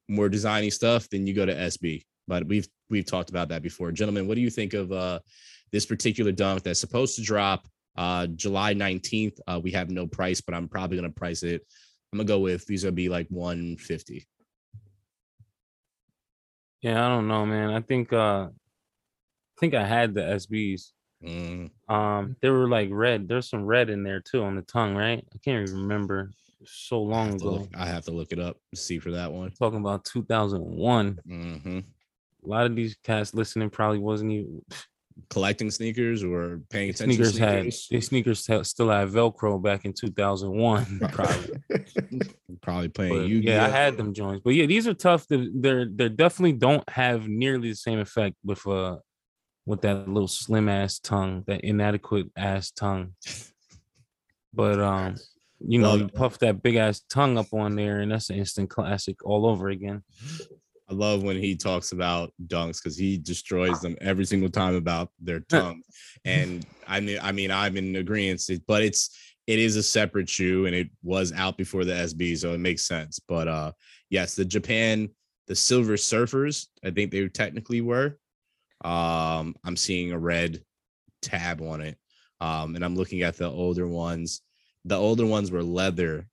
[0.08, 2.04] more designy stuff, then you go to SB.
[2.28, 4.28] But we've we've talked about that before, gentlemen.
[4.28, 5.20] What do you think of uh,
[5.72, 9.38] this particular dunk that's supposed to drop uh, July nineteenth?
[9.46, 11.66] Uh, we have no price, but I'm probably gonna price it.
[12.12, 14.26] I'm gonna go with these gonna be like 150.
[16.82, 17.70] Yeah, I don't know, man.
[17.70, 20.90] I think uh I think I had the SBs.
[21.24, 23.28] Mm, Um, they were like red.
[23.28, 25.24] There's some red in there too on the tongue, right?
[25.32, 26.32] I can't even remember.
[26.66, 27.50] So long to ago.
[27.50, 29.50] look, I have to look it up see for that one.
[29.52, 31.18] Talking about 2001.
[31.26, 34.62] hmm A lot of these cats listening probably wasn't even
[35.30, 38.06] collecting sneakers or paying attention sneakers to had sneakers.
[38.08, 41.00] sneakers still had Velcro back in 2001.
[41.12, 41.50] Probably.
[42.60, 44.42] probably playing But, yeah, I had them joints.
[44.44, 45.26] But yeah, these are tough.
[45.28, 48.96] They're they're they definitely don't have nearly the same effect with uh
[49.64, 53.14] with that little slim ass tongue, that inadequate ass tongue.
[54.54, 55.16] But um,
[55.66, 58.70] you know, you puff that big ass tongue up on there, and that's an instant
[58.70, 60.02] classic all over again.
[60.88, 65.10] I love when he talks about dunks because he destroys them every single time about
[65.20, 65.82] their tongue.
[66.24, 70.66] and I mean, I mean, I'm in agreement, but it's it is a separate shoe
[70.66, 73.18] and it was out before the SB, so it makes sense.
[73.18, 73.72] But uh
[74.10, 75.08] yes, the Japan,
[75.48, 78.18] the Silver Surfers, I think they technically were.
[78.84, 80.62] Um, I'm seeing a red
[81.22, 81.96] tab on it.
[82.40, 84.42] Um, and I'm looking at the older ones.
[84.84, 86.26] The older ones were leather.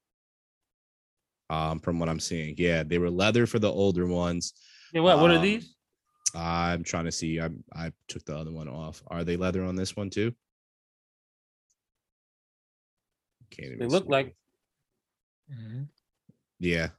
[1.52, 2.54] Um, from what I'm seeing.
[2.58, 4.54] Yeah, they were leather for the older ones.
[4.94, 5.76] Yeah, what what are Um, these?
[6.36, 7.40] I'm trying to see.
[7.42, 9.02] I I took the other one off.
[9.08, 10.36] Are they leather on this one too?
[13.50, 14.10] Can't even They look see.
[14.12, 14.36] like
[15.52, 15.88] Mhm.
[16.60, 16.90] Yeah.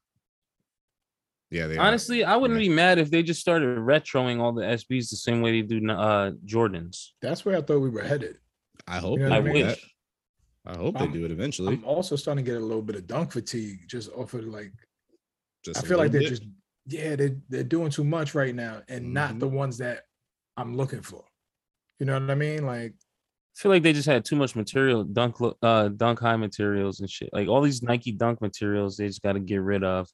[1.50, 1.86] Yeah, they are.
[1.86, 2.68] Honestly, I wouldn't Yeah.
[2.68, 5.88] be mad if they just started retroing all the SBs the same way they do
[5.90, 7.10] uh Jordans.
[7.22, 8.38] That's where I thought we were headed.
[8.88, 9.94] I hope You know they what I do wish.
[10.64, 10.74] That.
[10.76, 11.74] I hope they I'm- do it eventually.
[11.74, 14.72] I'm also starting to get a little bit of dunk fatigue just off of like
[15.64, 16.28] Just I a feel like they're bit.
[16.30, 16.42] just
[16.86, 20.04] yeah, they they're doing too much right now and not the ones that
[20.56, 21.24] I'm looking for.
[21.98, 22.64] You know what I mean?
[22.66, 27.00] Like I feel like they just had too much material, dunk uh dunk high materials
[27.00, 27.30] and shit.
[27.32, 30.08] Like all these Nike dunk materials, they just got to get rid of.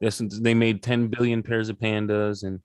[0.00, 2.60] Yes, they made 10 billion pairs of pandas and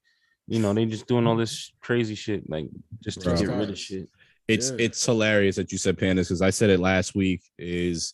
[0.48, 2.68] you know, they just doing all this crazy shit, like
[3.04, 3.38] just to Bro.
[3.38, 4.08] get rid of shit.
[4.48, 4.78] It's Yeah.
[4.80, 7.42] it's hilarious that you said pandas because I said it last week.
[7.58, 8.14] Is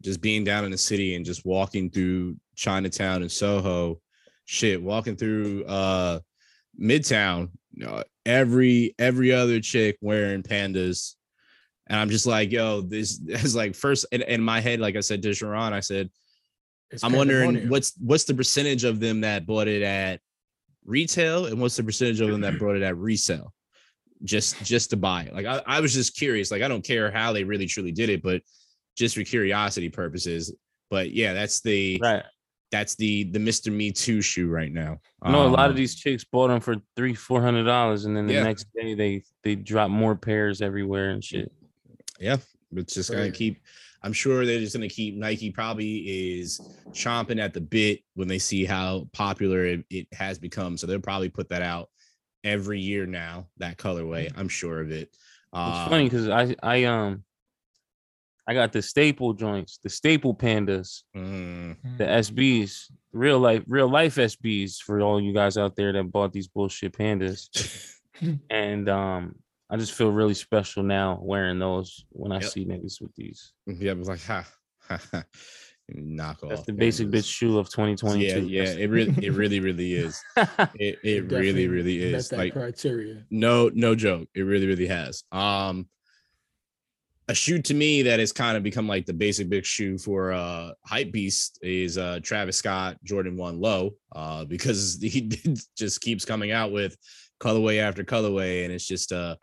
[0.00, 4.00] just being down in the city and just walking through Chinatown and Soho,
[4.44, 6.20] shit, walking through uh
[6.80, 11.14] Midtown, you know, every every other chick wearing pandas.
[11.88, 15.00] And I'm just like, yo, this is like first in, in my head, like I
[15.00, 16.10] said to Sharon, I said,
[16.90, 20.20] it's I'm wondering what's what's the percentage of them that bought it at
[20.84, 23.52] retail and what's the percentage of them that bought it at resale
[24.24, 27.10] just just to buy it like I, I was just curious like i don't care
[27.10, 28.42] how they really truly did it but
[28.96, 30.54] just for curiosity purposes
[30.90, 32.22] but yeah that's the Right.
[32.70, 35.76] that's the the mr me too shoe right now I know a lot of Um,
[35.76, 38.42] these chicks bought them for three, four hundred dollars, and then the Yeah.
[38.42, 41.50] next day they they drop more pairs everywhere and shit.
[42.20, 42.36] yeah
[42.74, 43.60] it's just gonna keep
[44.02, 46.60] i'm sure they're just gonna keep nike probably is
[46.92, 51.00] chomping at the bit when they see how popular it, it has become so they'll
[51.00, 51.88] probably put that out
[52.44, 55.18] every year now that colorway i'm sure of it It's
[55.52, 57.24] Uh, funny because I I um
[58.46, 64.16] I got the staple joints, the staple pandas, mm, the SBs, real life, real life
[64.16, 67.48] SBs for all you guys out there that bought these bullshit pandas.
[68.50, 69.36] and um
[69.70, 72.50] I just feel really special now wearing those when I Yep.
[72.50, 73.52] see niggas with these.
[73.66, 74.44] yeah it was like ha,
[74.88, 75.22] ha, ha.
[75.96, 78.46] Knock off That's the basic bitch shoe of 2022.
[78.46, 80.22] yeah yeah it really it really really is.
[80.74, 83.24] It, it really really is that like criteria.
[83.30, 85.24] no no joke it really really has.
[85.32, 85.88] Um
[87.28, 90.32] a shoe to me that has kind of become like the basic big shoe for
[90.32, 95.30] uh hype beast is uh travis scott jordan 1 low uh because he
[95.76, 96.96] just keeps coming out with
[97.40, 99.38] colorway after colorway and it's just a,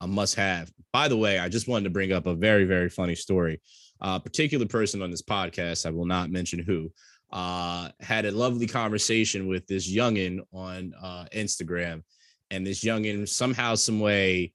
[0.00, 2.88] a must have by the way i just wanted to bring up a very very
[2.88, 3.60] funny story
[4.06, 6.90] a particular person on this podcast i will not mention who
[7.32, 12.02] uh had a lovely conversation with this youngin on uh instagram
[12.50, 14.52] and this youngin somehow some way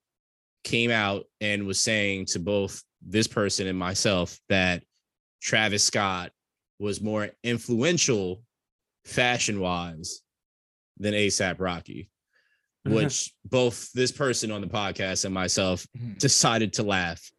[0.64, 4.84] came out and was saying to both this person and myself that
[5.42, 6.32] Travis Scott
[6.80, 8.44] was more influential
[9.06, 10.22] fashion wise
[10.98, 12.10] than ASAP Rocky,
[12.86, 16.20] which both this person on the podcast and myself Mhm.
[16.20, 17.32] decided to laugh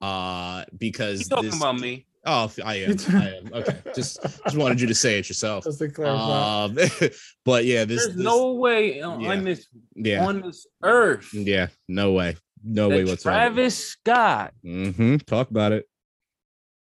[0.00, 2.06] uh You because talking this, about me?
[2.26, 5.78] oh I am I am okay just just wanted you to say it yourself Just
[5.78, 6.64] to clarify.
[6.64, 6.76] um
[7.44, 9.30] but yeah this, There's this no way on, yeah.
[9.32, 14.52] on this yeah on this earth yeah no way no that way whatsoever Travis Scott,
[14.64, 15.16] Mm-hmm.
[15.18, 15.86] Talk about it.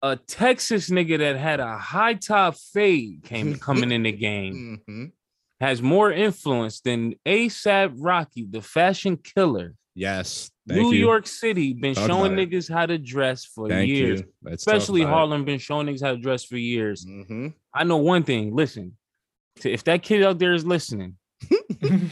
[0.04, 5.06] a Texas nigga that had a high top fade came coming in the game, hmm
[5.62, 9.76] has more influence than ASAP Rocky, the fashion killer.
[9.96, 10.52] Yes.
[10.68, 11.00] Thank New you.
[11.00, 12.50] York City been Talk showing about it.
[12.50, 14.22] niggas how to dress for Thank years.
[14.22, 14.28] you.
[14.44, 15.14] Let's talk Especially about it.
[15.16, 17.06] Harlem been showing niggas how to dress for years.
[17.06, 17.54] Mhm.
[17.74, 18.56] I know one thing.
[18.56, 18.96] Listen,
[19.64, 21.18] if that kid out there is listening,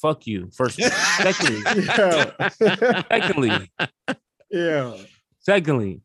[0.00, 0.50] fuck you.
[0.56, 2.48] First, secondly, yeah.
[3.10, 3.70] secondly,
[4.50, 4.96] yeah.
[5.40, 6.00] secondly,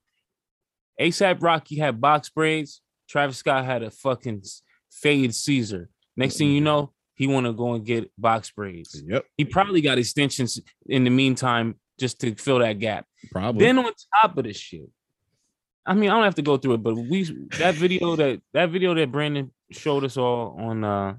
[1.00, 2.82] ASAP Rocky had box braids.
[3.10, 5.90] Travis Scott had a fucking s- fade Caesar.
[6.18, 6.64] Next thing you Mm-hmm.
[6.66, 9.02] know, he want to go and get box braids.
[9.08, 9.26] Yep.
[9.38, 13.06] He probably got extensions in the meantime just to fill that gap.
[13.32, 13.66] Probably.
[13.66, 14.90] Then on top of this shit,
[15.86, 17.24] I mean, I don't have to go through it, but we
[17.60, 21.16] that video that that video that Brandon showed us all on uh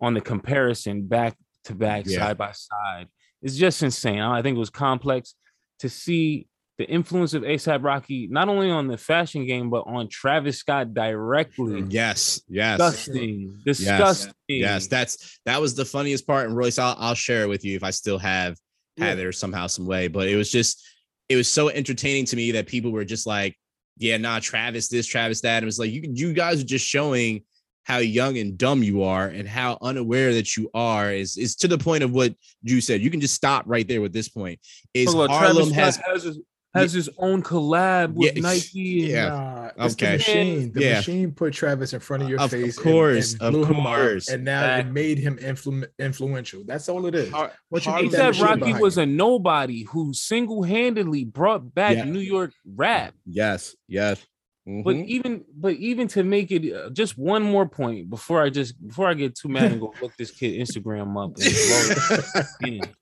[0.00, 2.18] on the comparison back to back, Yeah.
[2.18, 3.06] side by side,
[3.40, 4.20] is just insane.
[4.20, 5.34] I think it was complex
[5.80, 6.46] to see
[6.78, 10.94] the influence of ASAP Rocky not only on the fashion game but on Travis Scott
[10.94, 11.82] directly.
[11.82, 11.90] Mm-hmm.
[11.90, 12.40] yes.
[12.48, 12.78] Yes.
[12.78, 14.34] Disgusting, disgusting.
[14.48, 14.86] Yes.
[14.86, 16.46] That's that was the funniest part.
[16.46, 18.56] And Royce, I'll, I'll share it with you if I still have
[18.98, 19.24] have Yeah.
[19.24, 20.08] it or somehow, some way.
[20.08, 20.82] But it was just
[21.28, 23.56] it was so entertaining to me that people were just like,
[23.98, 25.58] yeah, nah, Travis this, Travis that.
[25.58, 27.44] And it was like you you guys are just showing
[27.84, 31.68] how young and dumb you are and how unaware that you are is is to
[31.68, 33.00] the point of what you said.
[33.00, 34.60] You can just stop right there with this point.
[34.94, 36.36] Is Talk Harlem Travis has Scott
[36.74, 38.80] has his, his own collab with Yeah, Nike.
[39.10, 39.28] Yeah.
[39.28, 40.06] Nah, it's Okay.
[40.06, 40.72] the machine.
[40.72, 40.94] The Yeah.
[40.96, 42.76] machine put Travis in front of your Of face.
[42.76, 44.28] and- course, and of blew up, course.
[44.28, 46.64] and now it made him influ- influential.
[46.64, 47.30] That's all it is.
[47.30, 51.96] Har- What you Harlem- think that ASAP Rocky was a nobody who single-handedly brought back
[51.96, 52.04] Yeah.
[52.04, 53.14] New York rap.
[53.26, 54.24] Yes, yes.
[54.64, 55.06] But Mhm.
[55.08, 59.08] even but even to make it uh, just one more point before I just before
[59.08, 61.36] I get too mad and go look this kid Instagram up.
[62.62, 62.94] And blow it in.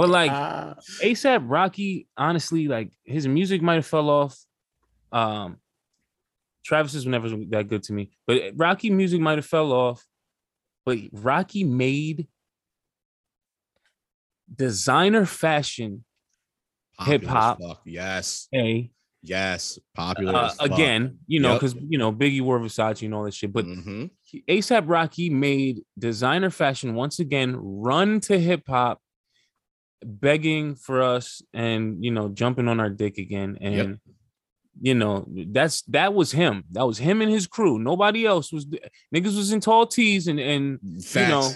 [0.00, 4.34] But like Ah, ASAP Rocky, honestly, like his music might have fell off.
[5.12, 5.58] Um,
[6.64, 10.06] Travis was never that good to me, but Rocky music might have fell off.
[10.86, 12.28] But Rocky made
[14.54, 16.04] designer fashion
[17.04, 17.58] hip-hop.
[17.84, 18.48] Yes.
[18.54, 18.90] a
[19.22, 19.78] Yes.
[19.94, 21.60] Popular uh, again, you know, Yep.
[21.60, 23.52] because you know Biggie wore Versace and all that shit.
[23.52, 24.10] But Mhm.
[24.48, 29.02] ASAP Rocky made designer fashion once again run to hip hop,
[30.04, 33.58] begging for us and you know jumping on our dick again.
[33.60, 33.98] And
[34.80, 36.64] you know that's that was him.
[36.72, 37.78] That was him and his crew.
[37.78, 38.66] Nobody else was.
[39.14, 41.28] Niggas was in tall tees and and Facts.
[41.28, 41.50] know,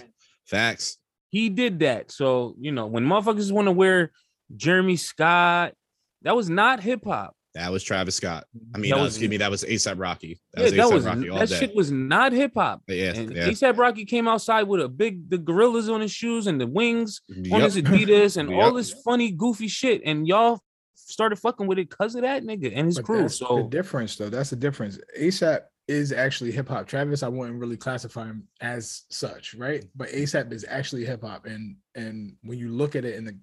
[0.46, 0.98] Facts.
[1.30, 2.10] he did that.
[2.10, 4.12] So you know when motherfuckers want to wear
[4.56, 5.74] Jeremy Scott,
[6.22, 7.34] that was not hip hop.
[7.54, 8.44] That was Travis Scott.
[8.74, 10.40] I mean, That uh, excuse me, that was ASAP Rocky.
[10.54, 11.58] That Yeah, was that was Rocky all that day.
[11.60, 12.82] shit was not hip hop.
[12.88, 13.48] yeah, And yeah.
[13.48, 17.20] ASAP Rocky came outside with a big the gorillas on his shoes and the wings
[17.52, 18.74] on his Adidas and all Yep.
[18.74, 20.60] this funny goofy shit, and y'all
[20.96, 23.22] started fucking with it because of that nigga and his but crew.
[23.22, 24.30] that's the difference, though.
[24.30, 24.98] That's the difference.
[25.20, 26.88] ASAP is actually hip hop.
[26.88, 29.84] Travis, I wouldn't really classify him as such, right?
[29.94, 33.38] But ASAP is actually hip hop, and and when you look at it in the,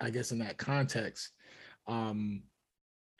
[0.00, 1.30] I guess in that context,
[1.86, 2.42] um,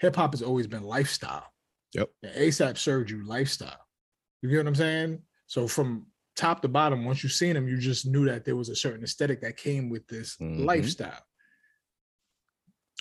[0.02, 1.46] hip hop has always been lifestyle.
[1.94, 2.10] Yep.
[2.24, 3.78] And ASAP served you lifestyle.
[4.42, 5.22] You get what I'm saying?
[5.46, 8.68] So from top to bottom, once you've seen him, you just knew that there was
[8.68, 10.64] a certain aesthetic that came with this Mhm.
[10.64, 11.22] lifestyle.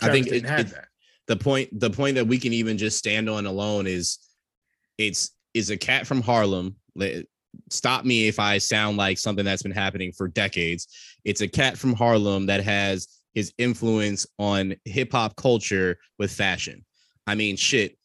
[0.02, 0.88] I think didn't it- have it- that.
[1.28, 4.20] the point the point that we can even just stand on alone is
[4.98, 6.76] it's is a cat from Harlem.
[7.70, 10.88] Stop me if I sound like something that's been happening for decades.
[11.26, 16.86] It's a cat from Harlem that has his influence on hip hop culture with fashion.
[17.28, 17.98] I mean, shit.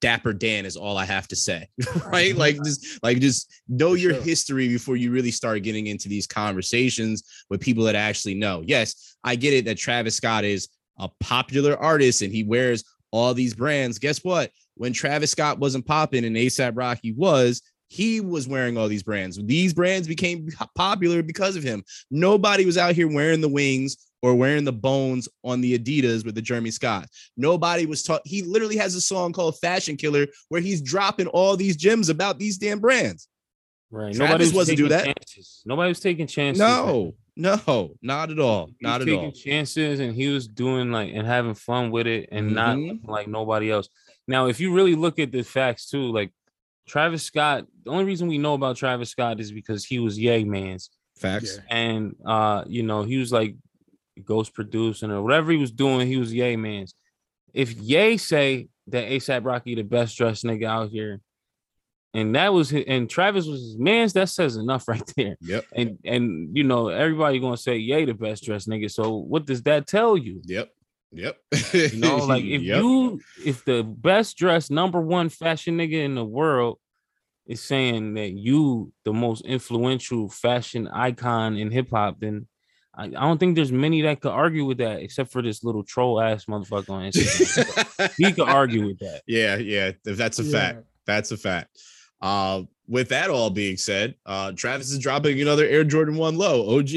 [0.00, 1.66] Dapper Dan is all I have to say,
[2.06, 2.36] right?
[2.36, 7.22] Like just like just know your history before you really start getting into these conversations
[7.48, 8.62] with people that actually know.
[8.66, 13.32] Yes, I get it that Travis Scott is a popular artist and he wears all
[13.32, 13.98] these brands.
[13.98, 14.50] Guess what?
[14.74, 19.38] When Travis Scott wasn't popping and ASAP Rocky was, he was wearing all these brands.
[19.42, 21.84] These brands became popular because of him.
[22.10, 26.34] Nobody was out here wearing the wings or wearing the bones on the Adidas with
[26.34, 27.08] the Jeremy Scott.
[27.36, 28.22] Nobody was taught.
[28.24, 32.38] He literally has a song called Fashion Killa where he's dropping all these gems about
[32.38, 33.28] these damn brands.
[33.90, 35.04] right, Travis wasn't do that.
[35.04, 35.62] Chances.
[35.66, 36.58] Nobody was taking chances.
[36.58, 38.70] No, no, not at all.
[38.80, 39.32] Not was at taking all.
[39.32, 42.88] chances, and he was doing like and having fun with it, and not Mhm.
[42.88, 43.88] looking like nobody else.
[44.26, 46.32] Now, if you really look at the facts too, like
[46.86, 50.44] Travis Scott, the only reason we know about Travis Scott is because he was Yay
[50.44, 51.56] Man's, Facts.
[51.56, 51.76] Yeah.
[51.76, 53.56] and uh, you know, he was like
[54.24, 56.94] ghost producing or whatever he was doing, he was Yay Man's.
[57.52, 61.20] If Yay say that ASAP Rocky the best dressed nigga out here,
[62.12, 65.36] and that was his, and Travis was his man's, that says enough right there.
[65.40, 65.64] Yep.
[65.74, 68.90] And and you know, everybody gonna say Yay the best dressed nigga.
[68.90, 70.40] So what does that tell you?
[70.44, 70.70] Yep.
[71.14, 71.36] Yep.
[71.72, 72.82] You know, like if Yep.
[72.82, 76.78] you if the best dressed number one fashion nigga in the world
[77.46, 82.46] is saying that you the most influential fashion icon in hip hop, then
[82.96, 85.82] I, I don't think there's many that could argue with that except for this little
[85.84, 88.12] troll ass motherfucker on Instagram.
[88.18, 89.22] he could argue with that.
[89.26, 90.84] Yeah, yeah, th- that's a fact.
[91.06, 91.78] That's a fact.
[92.20, 96.78] Uh, with that all being said, uh, Travis is dropping another Air Jordan 1 low,
[96.78, 96.90] OG.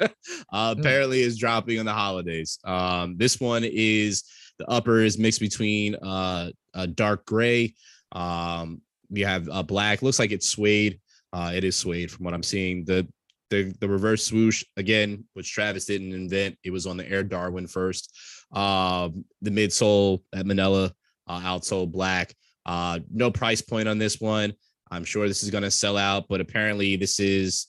[0.52, 2.58] uh, apparently is dropping on the holidays.
[2.64, 4.24] Um, this one is
[4.58, 7.74] the upper is mixed between uh, a dark gray.
[8.12, 11.00] Um, we have a black, looks like it's suede.
[11.32, 12.84] Uh, it is suede from what I'm seeing.
[12.84, 13.06] The
[13.50, 16.56] the the reverse swoosh again, which Travis didn't invent.
[16.64, 18.16] It was on the Air Darwin first.
[18.52, 20.92] Um, the midsole at Manila,
[21.26, 22.34] uh, outsole black.
[22.64, 24.52] Uh, no price point on this one.
[24.90, 27.66] I'm sure this is going to sell out, but apparently this is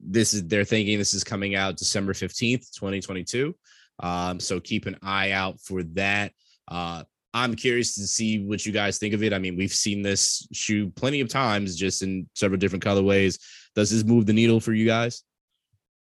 [0.00, 3.54] this is they're thinking this is coming out December 15th, 2022.
[4.00, 6.32] Um, so keep an eye out for that.
[6.68, 9.32] Uh, I'm curious to see what you guys think of it.
[9.32, 13.38] I mean, we've seen this shoe plenty of times, just in several different colorways.
[13.74, 15.22] Does this move the needle for you guys?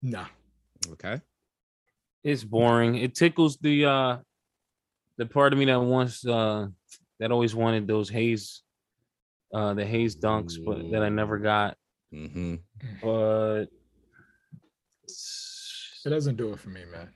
[0.01, 0.25] No.
[0.91, 1.21] Okay.
[2.23, 2.95] It's boring.
[2.95, 4.17] It tickles the uh
[5.17, 6.67] the part of me that wants uh
[7.19, 8.63] that always wanted those haze
[9.53, 11.77] uh the haze dunks, but that I never got.
[12.11, 12.55] hmm
[13.01, 13.65] But
[16.05, 17.09] It doesn't do it for me, man.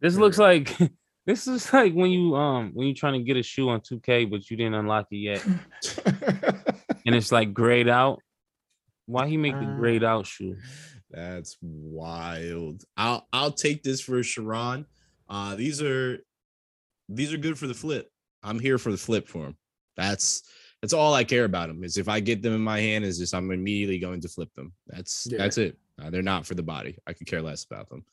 [0.00, 0.76] this looks like
[1.26, 4.30] this is like when you um when you're trying to get a shoe on 2K
[4.30, 5.44] but you didn't unlock it yet
[7.06, 8.20] and it's like grayed out.
[9.06, 10.56] Why he make the grayed out shoe?
[11.10, 12.84] That's wild.
[12.96, 14.86] I'll I'll take this for Sharon.
[15.28, 16.18] Uh, these are
[17.08, 18.08] these are good for the flip.
[18.44, 19.56] I'm here for the flip for him.
[19.96, 20.42] That's
[20.82, 21.84] that's all I care about them.
[21.84, 24.52] Is if I get them in my hand, is just I'm immediately going to flip
[24.54, 24.72] them.
[24.86, 25.38] That's Yeah.
[25.38, 25.78] that's it.
[26.00, 26.96] Uh, they're not for the body.
[27.06, 28.04] I could care less about them.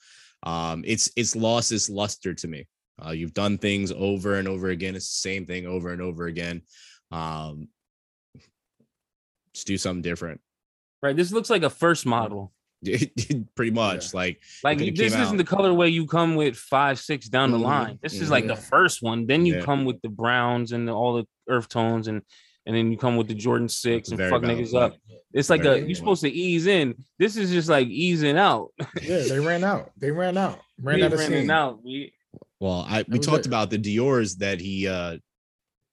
[0.44, 2.68] Um, it's it's lost its luster to me.
[3.04, 4.96] Uh, you've done things over and over again.
[4.96, 6.62] It's the same thing over and over again.
[7.12, 7.70] Um,
[9.54, 10.42] just do something different.
[11.02, 11.16] Right.
[11.16, 12.54] This looks like a first model.
[13.56, 15.38] Pretty much like Like this isn't out.
[15.38, 18.00] the colorway you come with five, six down the Mhm, line.
[18.04, 18.32] This is mhm.
[18.32, 19.26] like the first one.
[19.26, 19.62] Then you Yeah.
[19.62, 22.22] come with the browns and the, all the earth tones, and
[22.68, 24.84] and then you come with the Jordan six and fuck niggas point.
[24.94, 24.98] up.
[25.34, 25.98] It's like Very a you're point.
[25.98, 26.96] supposed to ease in.
[27.18, 28.70] This is just like easing out.
[29.02, 29.92] Yeah, they ran out.
[29.98, 30.60] They ran out.
[30.82, 31.52] Ran We out of ran in steam.
[31.52, 31.84] out.
[31.84, 32.14] We,
[32.60, 33.48] Well, I we talked it.
[33.48, 35.18] about the Dior's that he uh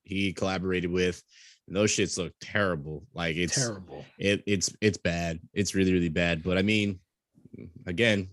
[0.02, 1.22] he collaborated with.
[1.66, 3.06] And those shits look terrible.
[3.14, 4.04] Like it's Terrible.
[4.18, 5.40] it it's it's bad.
[5.54, 6.42] It's really really bad.
[6.42, 7.00] But I mean,
[7.86, 8.28] again,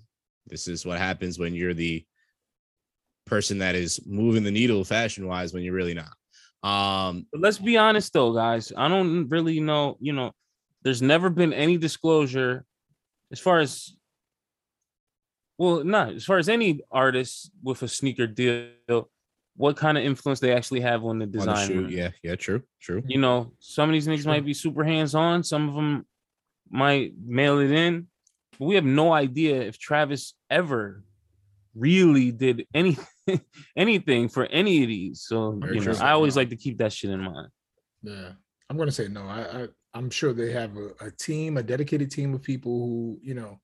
[0.48, 2.06] this is what happens when you're the
[3.26, 6.12] person that is moving the needle fashion wise when you're really not.
[6.64, 8.72] Um, But let's be honest though, guys.
[8.76, 10.32] I don't really know, you know,
[10.84, 12.66] there's never been any disclosure
[13.32, 13.96] as far as
[15.58, 19.10] well, not as far as any artist with a sneaker deal,
[19.56, 21.90] what kind of influence they actually have on the on the design.
[21.90, 23.04] yeah, yeah, true, true.
[23.06, 26.06] You know, some of these niggas might be super hands-on, some of them
[26.70, 28.08] might mail it in.
[28.58, 31.04] But we have no idea if Travis ever
[31.76, 33.06] really did anything
[33.76, 35.22] anything for any of these.
[35.22, 35.94] So Very you know.
[36.02, 37.48] I always like to keep that shit in mind.
[38.04, 38.32] Yeah,
[38.70, 39.24] I'm gonna say no.
[39.24, 43.20] I, I I'm sure they have a, a team, a dedicated team of people who
[43.22, 43.60] you know,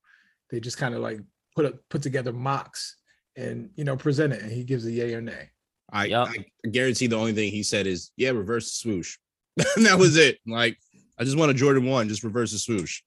[0.49, 1.19] they just kind of like
[1.55, 2.97] put up put together mocks
[3.35, 5.49] and you know present it, and he gives a yay or nay.
[5.91, 6.29] I, Yup.
[6.29, 9.17] I guarantee the only thing he said is, yeah, reverse the swoosh.
[9.57, 10.37] that was it.
[10.45, 10.77] Like,
[11.17, 13.01] I just want a Jordan one, just reverse the swoosh.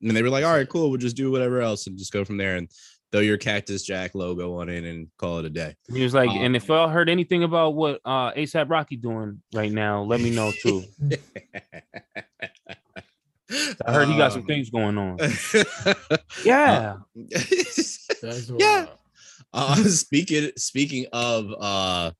[0.00, 2.24] And they were like, all right, cool, we'll just do whatever else and just go
[2.24, 2.68] from there and
[3.12, 5.76] throw your Cactus Jack logo on it and call it a day.
[5.92, 9.42] He was like, Um, and if y'all heard anything about what uh ASAP Rocky doing
[9.54, 10.82] right now, let me know too.
[13.84, 15.18] I heard he got some Um, things going on.
[16.44, 16.96] Yeah.
[18.22, 18.86] That's Yeah.
[19.52, 22.12] uh speaking speaking of uh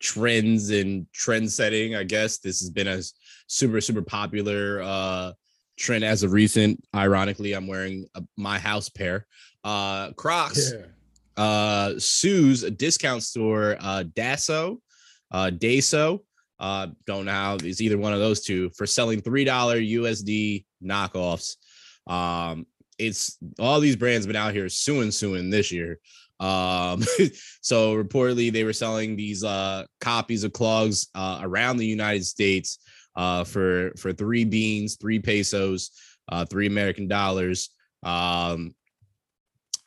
[0.00, 3.00] trends and trend setting i guess this has been a
[3.46, 5.32] super super popular uh
[5.78, 9.26] trend as of recent ironically i'm wearing a, my house pair
[9.64, 10.86] uh crocs Yeah.
[11.42, 14.78] uh sues a discount store uh daiso
[15.30, 16.20] uh daiso
[16.58, 20.64] uh don't know how it's either one of those two for selling three dollar usd
[20.82, 21.56] knockoffs.
[22.06, 22.66] Um
[22.98, 25.98] it's all these brands been out here suing suing this year.
[26.38, 27.02] Um
[27.62, 32.78] so reportedly they were selling these uh copies of clogs uh around the united states
[33.16, 35.90] uh for for three beans three pesos
[36.30, 37.70] uh three american dollars.
[38.02, 38.74] Um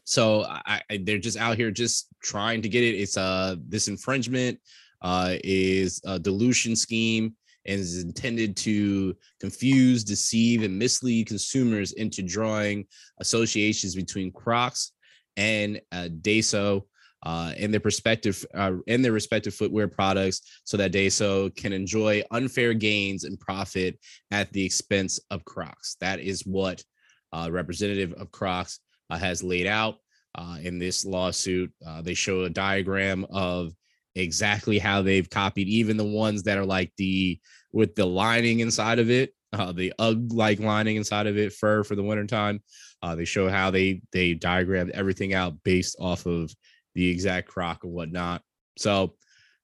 [0.04, 3.88] so I, I they're just out here just trying to get it it's uh this
[3.88, 4.60] infringement
[5.02, 7.36] uh is a dilution scheme
[7.66, 12.86] and is intended to confuse deceive and mislead consumers into drawing
[13.20, 14.92] associations between crocs
[15.38, 16.84] and uh, Daiso
[17.24, 22.22] uh, and their perspective uh, and their respective footwear products, so that Daiso can enjoy
[22.32, 23.98] unfair gains and profit
[24.32, 25.96] at the expense of Crocs.
[26.02, 26.84] That is what
[27.32, 28.80] uh, representative of Crocs
[29.12, 29.96] has laid out
[30.36, 31.72] uh, in this lawsuit.
[31.86, 33.74] Uh, they show a diagram of
[34.16, 37.40] exactly how they've copied even the ones that are like the
[37.72, 41.84] with the lining inside of it uh, the ugg like lining inside of it fur
[41.84, 42.62] for the wintertime.
[43.02, 46.54] Uh, they show how they they diagrammed everything out based off of
[46.96, 48.42] the exact croc and whatnot.
[48.78, 49.16] So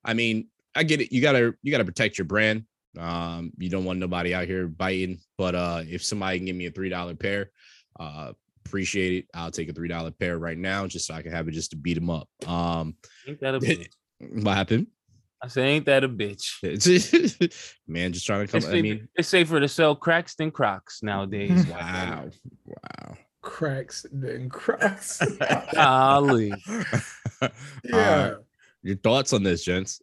[0.05, 1.11] i mean i get it.
[1.11, 2.65] You gotta you gotta protect your brand.
[2.97, 6.67] Um you don't want nobody out here biting but uh if somebody can give me
[6.67, 7.51] a three dollar pair
[7.99, 8.33] uh
[8.69, 11.47] appreciate it i'll take a three dollar pair right now just so i can have
[11.47, 12.95] it just to beat them up um
[13.27, 13.87] Ain't that a bitch?
[14.19, 14.87] what happened
[15.41, 16.59] I say, ain't that a bitch?
[17.87, 21.01] man just trying to It's, come i mean it's safer to sell cracks than crocs
[21.03, 21.65] nowadays.
[21.67, 22.29] wow
[22.65, 25.21] wow Cracks than Crocs.
[25.73, 26.53] Golly.
[27.85, 27.95] yeah.
[27.95, 28.35] Uh,
[28.83, 30.01] your thoughts on this gents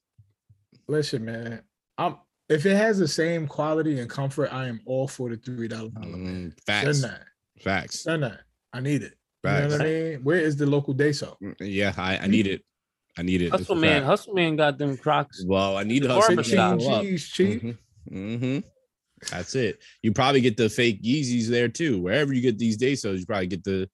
[0.89, 1.61] Listen, man.
[1.99, 2.17] I'm
[2.49, 5.91] if it has the same quality and comfort, I am all for the three dollar.
[5.91, 7.21] Mm, Send facts that.
[7.61, 8.41] facts Send that.
[8.77, 9.15] I need it.
[9.45, 10.25] You know what I mean?
[10.25, 11.37] Where is the local Daiso?
[11.43, 12.63] Mm, yeah i i need it
[13.17, 15.45] i need it Hustle man, hustle man got them crocs.
[15.47, 16.79] well i need The hustle barber to shop.
[16.79, 17.03] go up.
[17.03, 17.77] Cheese cheap.
[18.09, 18.59] hmm
[19.31, 19.79] That's it.
[20.03, 22.01] You probably get the fake Yeezys there too.
[22.03, 23.89] Wherever you get these Daisos, you probably get the,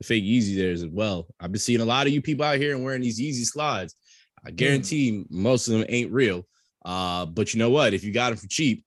[0.00, 1.26] the fake Yeezy there as well.
[1.38, 3.94] I've been seeing a lot of you people out here and wearing these Yeezy slides.
[4.44, 6.44] I guarantee most of them ain't real.
[6.84, 7.94] Uh, but you know what?
[7.94, 8.84] If you got them for cheap,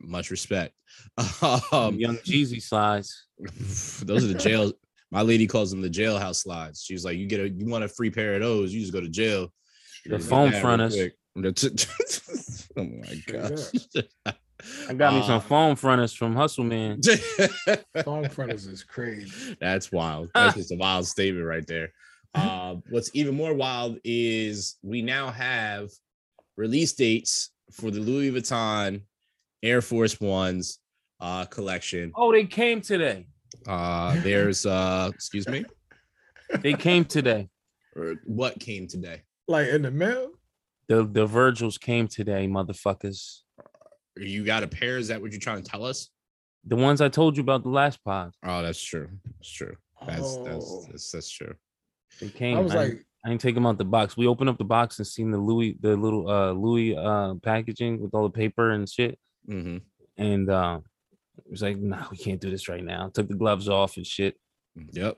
[0.00, 0.74] much respect.
[1.72, 3.26] Um, Young Jeezy slides.
[4.04, 4.72] those are the jail.
[5.10, 6.82] My lady calls them the jailhouse slides.
[6.82, 8.74] She's like, "You get a, you want a free pair of those?
[8.74, 9.52] You just go to jail."
[10.04, 10.96] The Get foam that real fronters.
[12.76, 14.34] oh my gosh.
[14.88, 17.00] I got me some Uh, foam fronters from Hustle Man.
[18.04, 19.56] Phone fronters is crazy.
[19.60, 20.30] That's wild.
[20.34, 21.92] That's just a wild statement right there.
[22.34, 25.90] Uh, what's even more wild is we now have
[26.56, 29.02] release dates for the Louis Vuitton
[29.62, 30.78] Air Force Ones
[31.20, 32.12] uh, collection.
[32.14, 33.26] Oh, they came today.
[33.66, 35.64] Uh, there's uh, excuse me,
[36.60, 37.48] They came today.
[37.96, 39.22] or what came today?
[39.48, 40.30] Like in the mail.
[40.88, 43.40] The the Virgils came today, motherfuckers.
[44.16, 44.96] You got a pair?
[44.98, 46.08] Is that what you're trying to tell us?
[46.66, 48.32] The ones I told you about the last pod.
[48.44, 49.08] Oh, that's true.
[49.36, 49.76] That's true.
[50.06, 50.84] That's that's Oh.
[50.90, 51.54] that's, that's true.
[52.20, 52.56] They came.
[52.56, 54.16] I was ain't- like, I didn't take them out the box.
[54.16, 58.00] We opened up the box and seen the Louis, the little uh Louis uh packaging
[58.00, 59.18] with all the paper and shit.
[59.46, 59.78] Hmm
[60.16, 60.80] And uh
[61.46, 63.08] it was like, nah, we can't do this right now.
[63.14, 64.36] Took the gloves off and shit.
[64.92, 65.16] Yep.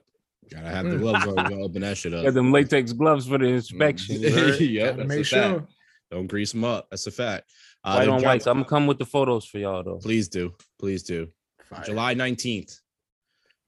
[0.53, 1.01] Gotta have the Mm.
[1.01, 2.25] gloves on to open that shit up.
[2.25, 4.16] Got them latex gloves for the inspection.
[4.23, 4.61] you heard?
[4.61, 5.61] yep, make sure.
[5.61, 5.73] fact.
[6.11, 6.89] Don't grease them up.
[6.91, 7.51] That's a fact.
[7.85, 8.43] Uh, White they're on white.
[8.43, 9.97] So I'm gonna come with the photos for y'all though.
[9.99, 10.53] Please do.
[10.79, 11.29] Please do.
[11.68, 11.83] fire.
[11.85, 12.75] July 19th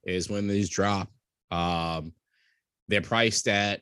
[0.04, 1.08] is when these drop.
[1.50, 2.12] Um,
[2.88, 3.80] they're priced at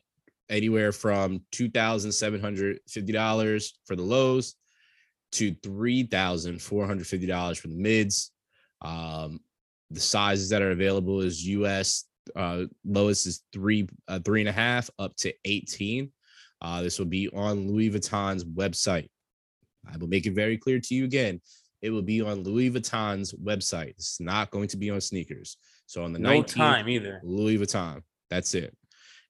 [0.49, 4.55] anywhere from $2,750 for the lows
[5.33, 8.31] to $3,450 for the mids.
[8.81, 9.41] Um,
[9.89, 12.05] the sizes that are available is US
[12.35, 16.11] uh, lowest is three, uh, three and a half up to 18.
[16.61, 19.09] Uh, this will be on Louis Vuitton's website.
[19.91, 21.41] I will make it very clear to you again.
[21.81, 23.89] It will be on Louis Vuitton's website.
[23.89, 25.57] It's not going to be on sneakers.
[25.87, 27.19] So on the No 19th, time either.
[27.23, 28.01] Louis Vuitton.
[28.29, 28.75] That's it.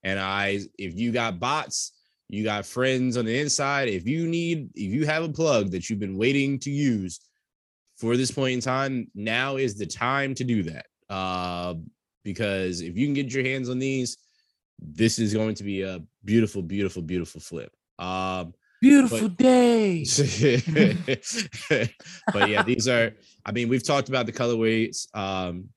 [0.04, 1.94] And I, if you got bots,
[2.32, 3.90] you got friends on the inside.
[3.90, 7.20] If you need, if you have a plug that you've been waiting to use
[7.98, 10.86] for this point in time, now is the time to do that.
[11.10, 11.76] Uh,
[12.24, 14.18] because if you can get your hands on these,
[14.80, 17.74] this is going to be a beautiful, beautiful, beautiful flip.
[18.00, 20.04] Um, Beautiful day.
[22.34, 23.12] but yeah, these are.
[23.46, 25.06] I mean, we've talked about the colorways.
[25.16, 25.70] Um,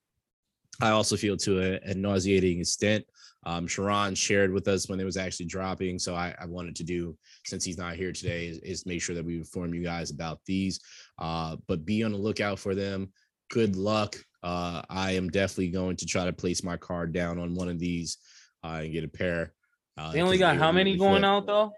[0.81, 3.05] I also feel to a, a nauseating extent.
[3.47, 6.85] Um, Sharon shared with us when it was actually dropping, so I, I wanted to
[6.85, 10.11] do since he's not here today is, is make sure that we inform you guys
[10.11, 10.81] about these.
[11.19, 13.13] Uh, but be on the lookout for them.
[13.51, 14.17] Good luck.
[14.43, 17.79] Uh, I am definitely going to try to place my card down on one of
[17.79, 18.19] these
[18.63, 19.53] uh, and get a pair.
[19.97, 21.25] Uh, They only got how many really going flip.
[21.25, 21.73] out though?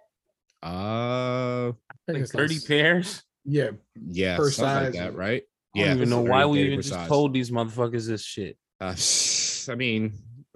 [0.62, 1.72] Uh,
[2.08, 3.22] Like it's like pairs.
[3.44, 4.94] Yeah, yeah, Per something like size.
[4.94, 5.42] that, right?
[5.76, 7.08] I don't even know why we even just size.
[7.08, 8.56] told these motherfuckers this shit.
[8.80, 8.94] Uh,
[9.72, 10.12] I mean,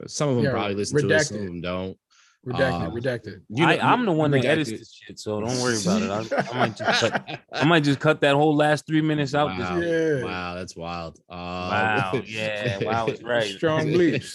[0.06, 1.98] some of them Yeah, probably listen to it, some of them don't.
[2.46, 3.40] redacted, Um, redacted.
[3.50, 6.32] You I, know- I'm the one that edits this shit, so don't worry about it.
[6.32, 7.40] I, I might just cut.
[7.52, 9.56] I might just cut that whole last three minutes out.
[9.58, 9.80] This Wow.
[9.80, 10.24] Yeah.
[10.24, 11.18] Wow, that's wild.
[11.28, 13.44] Uh, Wow, yeah, wow is right.
[13.56, 14.34] Strong bleeps.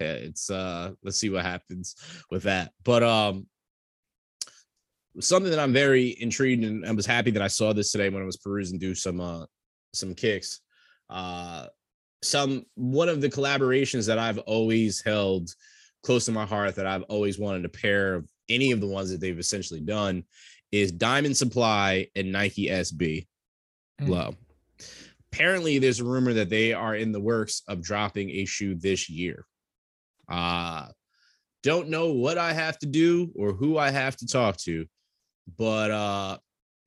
[0.00, 1.96] yeah, it's uh let's see what happens
[2.30, 2.72] with that.
[2.84, 3.46] But um
[5.18, 8.22] something that I'm very intrigued and I was happy that I saw this today when
[8.22, 9.46] I was perusing through some uh
[9.94, 10.60] some kicks.
[11.08, 11.66] Uh
[12.22, 15.50] some one of the collaborations that I've always held
[16.02, 19.10] close to my heart that I've always wanted a pair of any of the ones
[19.10, 20.24] that they've essentially done
[20.72, 23.26] is Diamond Supply and Nike SB
[24.00, 24.08] Mm.
[24.08, 24.34] low.
[25.32, 29.08] Apparently, there's a rumor that they are in the works of dropping a shoe this
[29.10, 29.44] year.
[30.28, 30.88] Uh
[31.62, 34.86] don't know what I have to do or who I have to talk to,
[35.58, 36.38] but uh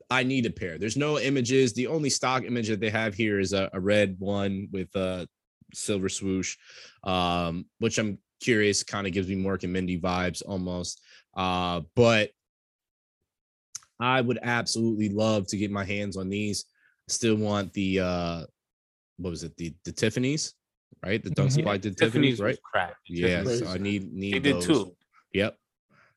[0.10, 0.78] I need a pair.
[0.78, 1.74] There's no images.
[1.74, 5.28] The only stock image that they have here is a, a red one with a
[5.74, 6.58] silver swoosh,
[7.04, 11.01] um, which I'm curious, kind of gives me Mork and Mindy vibes almost.
[11.36, 12.32] Uh, but
[13.99, 16.66] I would absolutely love to get my hands on these.
[17.08, 18.45] Still want the uh
[19.18, 19.56] what was it?
[19.58, 20.54] The the Tiffany's,
[21.06, 21.24] right?
[21.24, 21.54] The Dunk Mhm.
[21.54, 22.58] Supply did Tiffany's Tiffany's, right?
[22.64, 22.95] crap.
[23.08, 24.66] Yeah, so I need need they did those.
[24.66, 24.95] too.
[25.34, 25.58] Yep.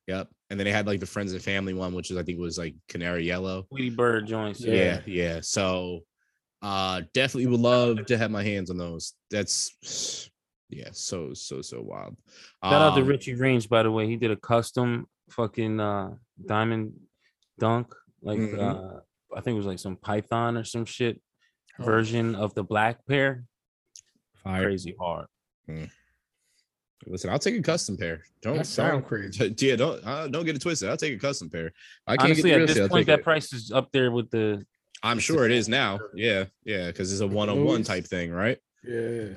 [0.07, 0.29] Yep.
[0.51, 2.57] And then they had like the friends and family one, which is I think was
[2.59, 3.63] like canary yellow.
[3.63, 4.61] Tweety Bird joints.
[4.61, 5.41] Yeah, yeah.
[5.43, 6.01] So
[6.63, 9.15] uh definitely would love to have my hands on those.
[9.31, 10.31] That's
[10.71, 12.17] yeah, so so so wild.
[12.65, 14.07] Shout out to Um, Richie Range, by the way.
[14.07, 16.15] He did a custom fucking uh
[16.47, 16.95] diamond
[17.59, 18.59] dunk, like Mhm.
[18.59, 19.01] uh
[19.37, 21.21] I think it was like some Python or some shit
[21.79, 21.85] Oh.
[21.85, 23.45] version of the black pair.
[24.43, 24.63] Fire.
[24.63, 25.27] Crazy hard.
[27.09, 28.23] Listen, I'll take a custom pair.
[28.43, 29.55] Don't That sound don't- crazy.
[29.59, 30.89] Yeah, don't uh, don't get it twisted.
[30.89, 31.73] I'll take a custom pair.
[32.07, 33.25] I can't Honestly, get at this shit, I'll point, that it.
[33.25, 34.65] price is up there with the
[35.03, 36.01] I'm sure it is now.
[36.15, 38.59] Yeah, yeah, because it's a one-on-one type thing, right?
[38.83, 39.29] Yeah.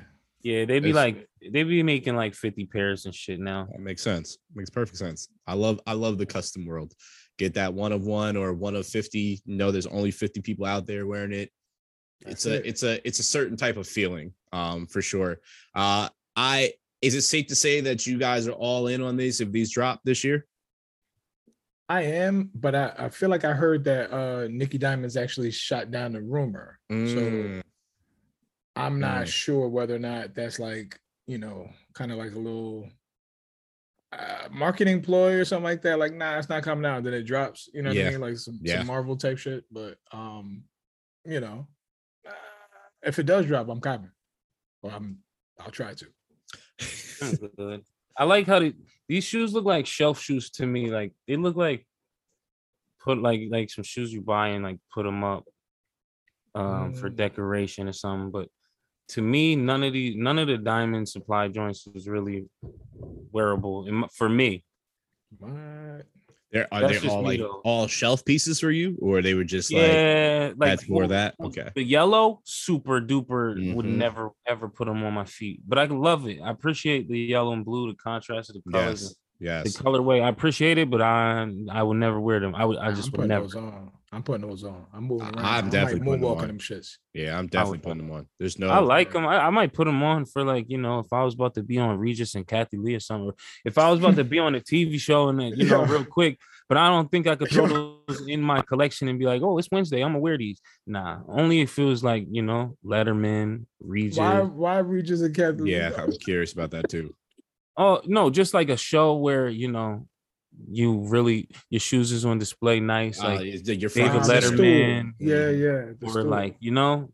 [0.42, 3.68] yeah, they'd be It's- like they'd be making like 50 pairs and shit now.
[3.70, 4.38] That makes sense.
[4.54, 5.28] Makes perfect sense.
[5.46, 6.92] I love I love the custom world.
[7.38, 9.42] Get that one of one or one of 50.
[9.46, 11.50] No, there's only 50 people out there wearing it.
[12.26, 12.66] It's a it.
[12.66, 15.38] it's a it's a certain type of feeling, um, for sure.
[15.74, 19.40] Uh I is it safe to say that you guys are all in on these
[19.40, 20.46] if these drop this year?
[21.88, 25.90] I am, but I, I feel like I heard that uh Nicky Diamonds actually shot
[25.90, 26.78] down the rumor.
[26.90, 27.62] So Mm,
[28.76, 29.28] I'm not Mm.
[29.28, 32.88] sure whether or not that's like, you know, kind of like a little
[34.12, 35.98] uh, marketing ploy or something like that.
[35.98, 37.04] Like, nah, it's not coming out.
[37.04, 37.68] Then it drops.
[37.72, 38.06] You know what Yeah.
[38.08, 38.20] I mean?
[38.20, 38.78] Like some, Yeah.
[38.78, 39.64] some Marvel type shit.
[39.70, 40.64] But um,
[41.24, 41.66] you know,
[42.26, 42.32] uh,
[43.02, 44.10] if it does drop, I'm coming.
[44.82, 45.18] Well, I'm
[45.58, 46.06] I'll try to.
[47.20, 47.84] Good.
[48.16, 48.74] I like how they,
[49.08, 50.90] these shoes look like shelf shoes to me.
[50.90, 51.86] Like they look like
[53.02, 55.44] put like like some shoes you buy and like put them up
[56.54, 57.16] um for Mm.
[57.16, 58.30] decoration or something.
[58.30, 58.48] But
[59.10, 62.46] to me, none of the none of the diamond supply joints was really
[63.32, 64.64] wearable for me.
[65.38, 66.06] What?
[66.52, 67.60] They're, are That's they all like though.
[67.64, 71.08] all shelf pieces for you, or they were just like yeah, like that's more well,
[71.10, 71.36] that?
[71.40, 71.68] Okay.
[71.76, 73.96] The yellow, super duper, would Mhm.
[73.96, 75.60] never ever put them on my feet.
[75.66, 76.40] But I love it.
[76.40, 79.02] I appreciate the yellow and blue, the contrast of the colors.
[79.02, 79.64] Yes.
[79.64, 79.76] Yes.
[79.76, 82.54] The colorway, I appreciate it, but I I would never wear them.
[82.56, 83.90] I would I just I'm would putting never.
[84.10, 84.16] Those on.
[84.16, 84.86] I'm putting those on.
[84.92, 85.38] I'm moving I- around.
[85.46, 86.46] I'm I'm definitely putting them moonwalking on.
[86.48, 86.96] them shits.
[87.14, 88.26] Yeah, I'm definitely putting them on.
[88.38, 88.68] There's no.
[88.68, 89.26] I like them.
[89.26, 91.62] I, I might put them on for like you know if I was about to
[91.62, 93.32] be on Regis and Kathie Lee or something.
[93.64, 96.04] If I was about to be on a TV show and then, you know real
[96.10, 96.38] quick,
[96.68, 97.66] but I don't think I could throw
[98.08, 100.60] those in my collection and be like, oh, it's Wednesday, I'm gonna wear these.
[100.86, 104.18] Nah, only if it was like you know Letterman, Regis.
[104.18, 105.70] Why why Regis and Kathy?
[105.70, 107.14] Yeah, I'm curious about that too.
[107.76, 110.06] Oh no, just like a show where you know
[110.70, 114.26] you really your shoes is on display, nice, Uh, like is that your David front
[114.26, 114.52] the stool?
[114.56, 114.66] stool.
[114.66, 115.12] Letterman.
[115.18, 115.92] Yeah, yeah.
[116.02, 116.24] or stool.
[116.24, 117.12] like you know,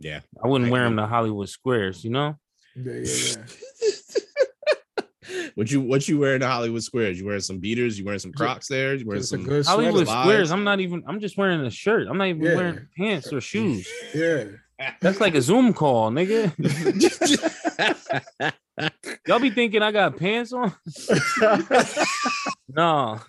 [0.00, 0.20] Yeah.
[0.42, 2.36] I wouldn't I wear them to Hollywood Squares, you know.
[2.76, 3.44] Yeah, yeah, yeah.
[5.54, 7.18] what you what you wearing to Hollywood Squares?
[7.18, 7.98] You wearing some beaters?
[7.98, 8.94] You wearing some Crocs there?
[8.94, 10.06] You wearing Just a some good Hollywood sweater.
[10.06, 10.26] slides.
[10.28, 10.50] Squares.
[10.52, 11.02] I'm not even.
[11.06, 12.06] I'm just wearing a shirt.
[12.08, 12.54] I'm not even Yeah.
[12.56, 13.88] wearing pants or shoes.
[14.14, 14.44] Yeah.
[15.00, 16.52] That's like a Zoom call, nigga.
[19.26, 20.72] Y'all be thinking I got pants on?
[22.68, 23.20] No.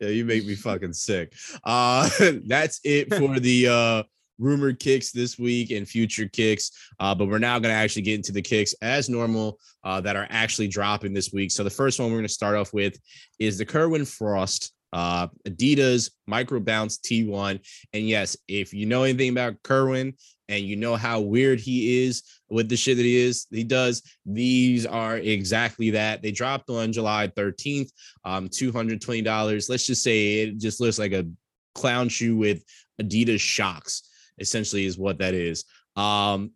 [0.00, 1.32] yeah, you make me fucking sick.
[1.64, 2.08] Uh
[2.46, 4.02] that's it for the uh
[4.38, 6.70] rumored kicks this week and future kicks.
[6.98, 10.28] Uh, but we're now gonna actually get into the kicks as normal uh that are
[10.30, 11.50] actually dropping this week.
[11.50, 12.96] So the first one we're gonna start off with
[13.38, 17.60] is the Kerwin Frost uh Adidas Micro Bounce T1.
[17.92, 20.14] And yes, if you know anything about Kerwin
[20.50, 24.02] and you know how weird he is with the shit that he is, he does.
[24.26, 26.20] These are exactly that.
[26.22, 27.90] They dropped on July 13th
[28.24, 29.70] um, $220.
[29.70, 31.26] Let's just say it just looks like a
[31.74, 32.64] clown shoe with
[33.00, 34.02] Adidas shocks,
[34.38, 35.64] essentially, is what that is.
[35.96, 36.50] Um,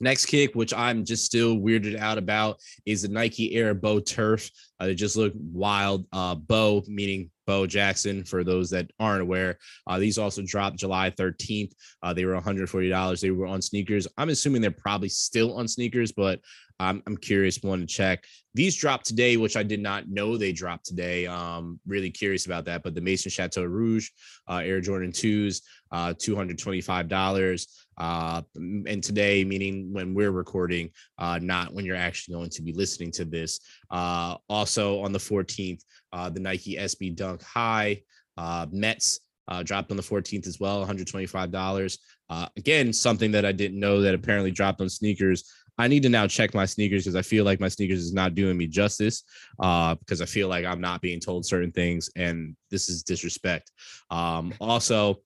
[0.00, 4.50] next kick, which I'm just still weirded out about, is the Nike Air Bo Turf.
[4.78, 6.06] Uh, they just look wild.
[6.12, 9.58] Uh, Bo, meaning Bo Jackson, for those that aren't aware.
[9.84, 11.72] Uh, these also dropped July 13th.
[12.00, 13.20] Uh, they were $140.
[13.20, 14.06] They were on sneakers.
[14.16, 16.38] I'm assuming they're probably still on sneakers, but
[16.78, 18.24] I'm, I'm curious, one to check.
[18.54, 21.26] These dropped today, which I did not know they dropped today.
[21.26, 22.84] Um, really curious about that.
[22.84, 24.10] But the Maison Chateau Rouge
[24.48, 27.66] uh, Air Jordan 2s, uh, $225.
[28.00, 32.72] Uh, and today, meaning when we're recording, uh, not when you're actually going to be
[32.72, 33.60] listening to this.
[33.90, 35.82] Uh, also on the 14th,
[36.12, 38.00] uh, the Nike SB Dunk High
[38.38, 41.98] uh, Mets uh, dropped on the 14th as well, $125.
[42.30, 45.44] Uh, again, something that I didn't know that apparently dropped on sneakers.
[45.76, 48.34] I need to now check my sneakers because I feel like my sneakers is not
[48.34, 49.24] doing me justice.
[49.58, 53.70] Uh, because I feel like I'm not being told certain things, and this is disrespect.
[54.10, 55.20] Um, also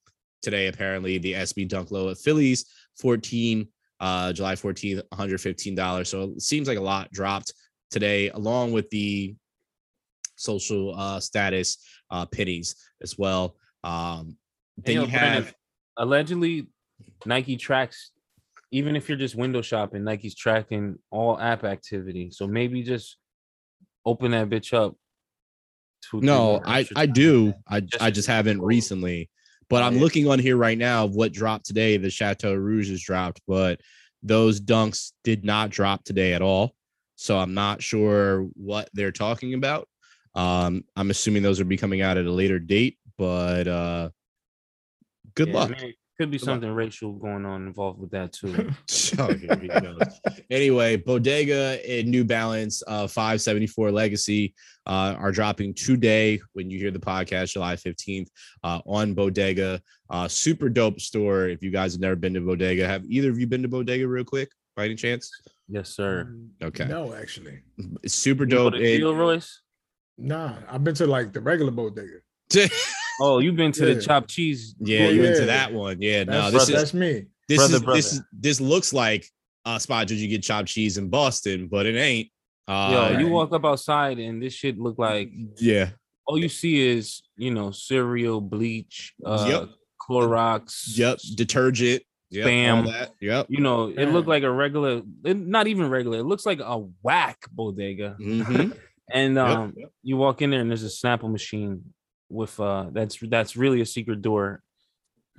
[0.45, 2.67] today, apparently the SB Dunk Low at Phillies,
[3.01, 3.67] 14,
[4.01, 6.07] uh, July 14th, $115.
[6.07, 7.53] So it seems like a lot dropped
[7.91, 9.35] today, along with the
[10.37, 11.79] social uh status
[12.11, 13.57] uh pennies as well.
[13.85, 14.37] Um
[14.77, 15.55] then Hey, yo, you Brandon, have
[15.97, 16.67] allegedly
[17.25, 18.11] Nike tracks,
[18.73, 22.31] even if you're just window shopping, Nike's tracking all app activity.
[22.33, 23.17] So maybe just
[24.05, 24.97] open that bitch up.
[26.13, 27.55] no, I I do.
[27.69, 29.31] I I just haven't recently.
[29.69, 31.97] But I'm looking on here right now of what dropped today.
[31.97, 33.81] The Chateau Rouge has dropped, but
[34.23, 36.75] those dunks did not drop today at all.
[37.17, 39.89] So I'm not sure what they're talking about.
[40.35, 44.11] Um, I'm assuming those will be coming out at a later date, but uh
[45.35, 45.71] good Yeah, luck.
[45.79, 46.55] I mean, could be Good luck.
[46.55, 48.71] something racial going on involved with that too.
[49.19, 50.21] Oh, here he goes.
[50.51, 54.55] anyway, Bodega and New Balance uh 574 Legacy
[54.87, 58.29] uh are dropping today when you hear the podcast July 15th
[58.65, 59.81] uh on Bodega.
[60.11, 61.49] Uh super dope store.
[61.49, 64.07] If you guys have never been to Bodega, have either of you been to Bodega
[64.09, 65.31] real quick by any chance?
[65.69, 66.35] yes, sir.
[66.63, 66.87] Okay.
[66.87, 67.61] No, actually.
[68.03, 68.75] It's super You go dope.
[68.75, 69.61] to It- Gil Royce?
[70.19, 72.19] Nah, I've been to like the regular bodega.
[73.21, 73.95] Oh, you've been to Yeah.
[73.95, 74.75] the chopped cheese.
[74.81, 76.01] yeah, you into to that one.
[76.01, 76.73] Yeah, no, That's, this brother.
[76.73, 77.27] is that's me.
[77.49, 79.27] this Brother, is this is this looks like
[79.65, 82.29] a spot that you get chopped cheese in Boston, but it ain't.
[82.67, 85.91] Uh, Yo, you walk up outside and this shit look like yeah,
[86.27, 89.69] all you see is you know cereal, bleach, uh, Yep.
[90.01, 90.97] Clorox.
[90.99, 92.87] yep, detergent, yep, all Spam.
[92.87, 93.47] that, yep.
[93.49, 96.19] You know, it looked like a regular, it- not even regular.
[96.19, 98.17] It looks like a whack bodega.
[98.19, 98.71] hmm
[99.13, 99.91] And Yep, um, yep.
[100.03, 101.83] you walk in there and there's a Snapple machine
[102.29, 104.63] with uh, that's that's really a secret door.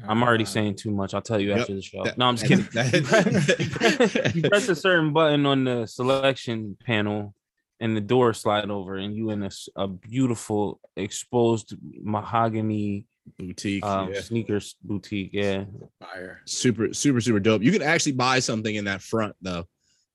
[0.08, 1.14] I'm already Uh, saying too much.
[1.14, 1.60] I'll tell you Yep.
[1.60, 2.04] after the show.
[2.04, 2.68] That- no, I'm just kidding.
[2.74, 7.34] that- you press a certain button on the selection panel
[7.80, 13.06] and the door slide over and you in a, a beautiful exposed mahogany
[13.38, 13.84] boutique.
[13.86, 14.22] um, yeah.
[14.22, 15.64] sneakers boutique yeah
[16.00, 16.42] Fire.
[16.46, 19.66] super super super dope you can actually buy something in that front though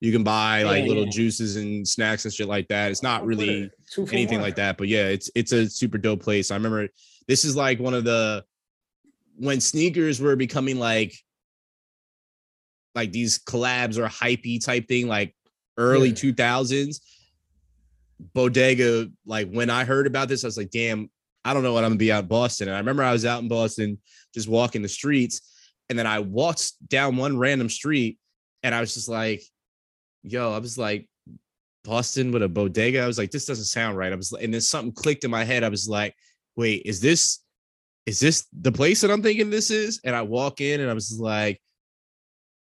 [0.00, 1.10] you can buy like Yeah, little yeah.
[1.10, 4.48] juices and snacks and shit like that it's not really two anything one.
[4.48, 6.88] like that but yeah it's it's a super dope place i remember
[7.28, 8.42] this is like one of the
[9.36, 11.14] when sneakers were becoming like
[12.94, 15.34] like these collabs or hypey type thing like
[15.78, 16.14] early Yeah.
[16.14, 17.00] 2000s
[18.34, 21.08] bodega like when i heard about this i was like damn
[21.44, 23.24] i don't know what i'm gonna be out in boston and i remember i was
[23.24, 23.98] out in boston
[24.34, 25.40] just walking the streets
[25.88, 28.18] and then i walked down one random street
[28.62, 29.42] and i was just like
[30.22, 31.08] yo i was like
[31.84, 33.02] boston with a bodega.
[33.02, 34.12] I was like this doesn't sound right.
[34.12, 35.64] I was and then something clicked in my head.
[35.64, 36.14] I was like
[36.56, 37.40] wait is this
[38.06, 40.00] is this the place that i'm thinking this is?
[40.04, 41.60] And i walk in and i was like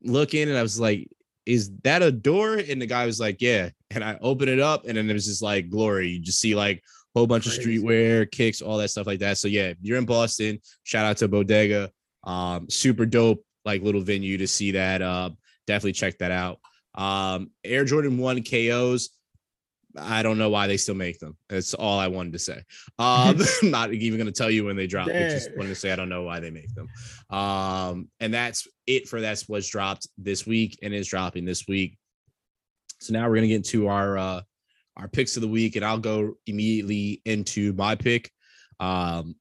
[0.03, 1.09] looking and i was like
[1.47, 2.55] is that a door?
[2.55, 3.71] And the guy was like yeah.
[3.93, 6.09] And i open it up and then it was just like glory.
[6.09, 7.77] You just see like a whole bunch Crazy.
[7.77, 9.39] of streetwear kicks all that stuff like that.
[9.39, 11.91] So yeah you're in boston shout out to bodega.
[12.25, 15.31] Um super dope like little venue to see that uh
[15.67, 16.59] definitely check that out
[16.97, 19.11] um air jordan 1 ko's
[19.99, 21.37] i don't know why they still make them.
[21.49, 22.63] That's all i wanted to say.
[22.99, 23.41] Um i'm
[23.71, 25.97] not even going to tell you when they drop it just wanted to say i
[25.97, 26.89] don't know why they make them.
[27.31, 31.99] Um and that's it for that's what's dropped this week and is dropping this week.
[33.01, 34.41] So now we're going to get into our uh
[34.97, 38.31] our picks of the week and i'll go immediately into my pick.
[38.81, 39.37] Um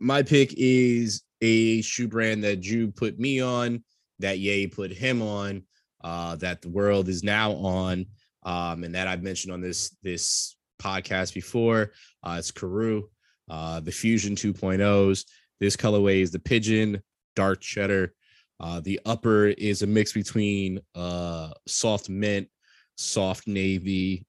[0.00, 3.84] my pick is a shoe brand that Drew put me on,
[4.18, 5.62] that Ye put him on,
[6.04, 8.06] uh, that the world is now on,
[8.44, 11.92] um, and that I've mentioned on this this podcast before.
[12.22, 13.02] Uh, it's Karhu,
[13.50, 15.24] uh, the Fusion 2.0s.
[15.60, 17.02] This colorway is the Pigeon
[17.34, 18.14] Dark Cheddar.
[18.60, 22.48] Uh, the upper is a mix between uh, soft mint,
[22.96, 24.26] soft navy,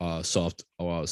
[0.00, 1.06] uh, soft uh,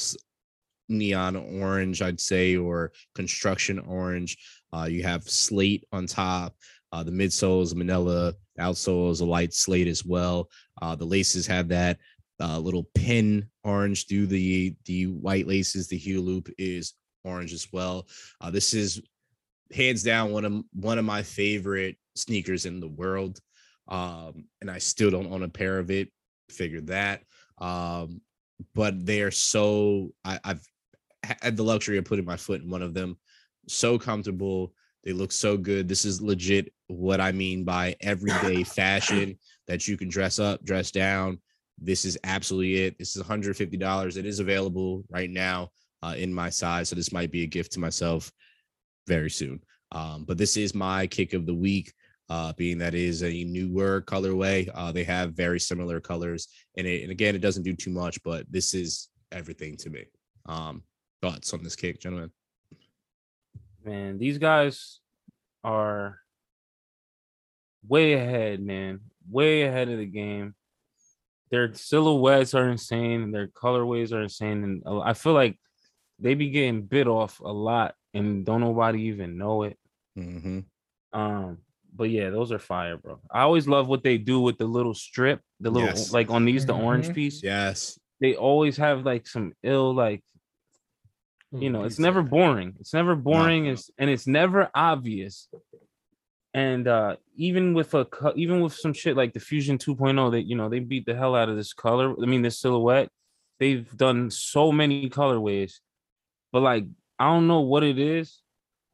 [0.88, 4.38] neon orange, I'd say, or construction orange.
[4.72, 6.54] Uh, you have slate on top.
[6.92, 8.32] Uh, the midsoles, manila.
[8.56, 10.48] The outsole is a light slate as well.
[10.80, 11.98] Uh, the laces have that
[12.40, 15.88] uh, little pin orange through the the white laces.
[15.88, 18.06] The heel loop is orange as well.
[18.40, 19.02] Uh, this is
[19.72, 23.40] hands down one of one of my favorite sneakers in the world.
[23.88, 26.10] Um, and I still don't own a pair of it.
[26.50, 27.22] Figured that.
[27.58, 28.20] Um,
[28.74, 30.66] but they are so I, I've
[31.22, 33.18] had the luxury of putting my foot in one of them.
[33.68, 34.72] So comfortable.
[35.04, 35.88] They look so good.
[35.88, 40.90] This is legit what I mean by everyday fashion that you can dress up, dress
[40.90, 41.40] down.
[41.80, 42.98] This is absolutely it.
[42.98, 44.16] This is $150.
[44.16, 45.70] It is available right now
[46.02, 46.88] uh, in my size.
[46.88, 48.32] So this might be a gift to myself
[49.06, 49.60] very soon.
[49.92, 51.92] Um, but this is my kick of the week,
[52.28, 54.68] uh, being that is a newer colorway.
[54.74, 58.22] Uh, they have very similar colors, and, it, and again, it doesn't do too much,
[58.22, 60.04] but this is everything to me.
[60.46, 60.82] Um,
[61.22, 62.30] thoughts on this kick, gentlemen?
[63.88, 65.00] Man these guys
[65.64, 66.20] are
[67.86, 70.54] way ahead man way ahead of the game
[71.50, 75.58] their silhouettes are insane their colorways are insane and I feel like
[76.18, 79.78] they be getting bit off a lot and don't nobody even know it
[80.18, 80.60] Mm-hmm.
[81.18, 81.58] um
[81.94, 84.94] but yeah those are fire bro i always love what they do with the little
[84.94, 86.12] strip the little Yes.
[86.12, 87.14] like on these the orange Mhm.
[87.14, 87.98] piece Yes.
[88.20, 90.22] they always have like some ill like
[91.52, 92.74] you know it's never boring.
[92.80, 93.72] It's never boring no.
[93.72, 95.48] it's and it's never obvious.
[96.54, 100.56] And uh even with a even with some shit like the fusion 2.0 that you
[100.56, 103.10] know they beat the hell out of this color i mean this silhouette
[103.60, 105.74] they've done so many colorways.
[106.52, 106.84] But like
[107.18, 108.40] i don't know what it is.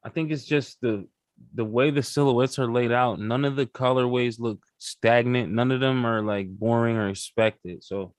[0.04, 1.06] I think it's just the
[1.54, 5.52] the way the silhouettes are laid out none of the colorways look stagnant.
[5.52, 7.82] None of them are like boring or expected.
[7.82, 8.14] So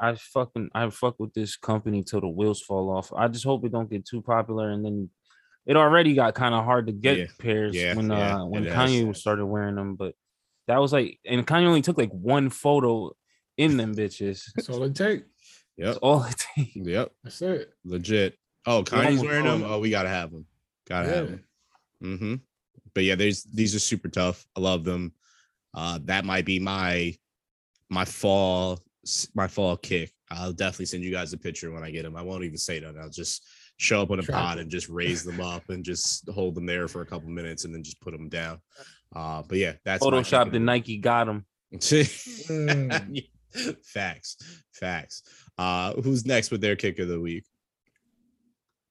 [0.00, 3.12] I fucking I fuck with this company till the wheels fall off.
[3.16, 5.10] I just hope it don't get too popular and then
[5.66, 8.66] it already got kind of hard to get Yeah, pairs yeah, when yeah, uh when
[8.66, 9.20] it Kanye has.
[9.20, 10.14] started wearing them, but
[10.68, 13.12] that was like and Kanye only took like one photo
[13.56, 14.44] in them bitches.
[14.54, 15.24] That's all it take.
[15.78, 15.98] That's Yep.
[16.02, 16.76] all it takes.
[16.76, 17.12] Yep.
[17.24, 17.70] That's it.
[17.84, 18.36] Legit.
[18.66, 19.62] Oh, Kanye's I'm- wearing them.
[19.64, 20.46] Oh, we gotta have them.
[20.88, 21.44] Gotta have them.
[22.02, 22.34] Mm-hmm.
[22.94, 24.44] But yeah, there's these are super tough.
[24.56, 25.12] I love them.
[25.74, 27.14] Uh, that might be my
[27.88, 28.80] my fall s-
[29.34, 30.12] my fall kick.
[30.30, 32.16] I'll definitely send you guys a picture when I get them.
[32.16, 32.96] I won't even say that.
[32.96, 33.46] I'll just
[33.76, 34.62] show up on a Try pod to.
[34.62, 37.74] and just raise them up and just hold them there for a couple minutes and
[37.74, 38.58] then just put them down.
[39.14, 40.58] Uh, but yeah, that's Photoshop the.
[40.58, 41.44] Nike got him.
[41.74, 43.22] Mm.
[43.84, 44.38] facts,
[44.72, 45.22] facts.
[45.58, 47.44] Uh, who's next with their kick of the week?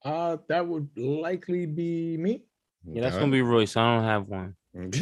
[0.04, 2.44] Uh, that would likely be me.
[2.86, 3.76] Yeah, that's gonna be Royce.
[3.76, 4.54] I don't have one.
[4.74, 4.90] I'm,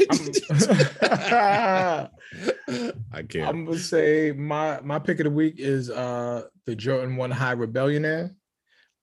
[3.29, 3.49] can't.
[3.49, 7.53] I'm gonna say my my pick of the week is uh the Jordan One High
[7.53, 8.35] Rebellionaire.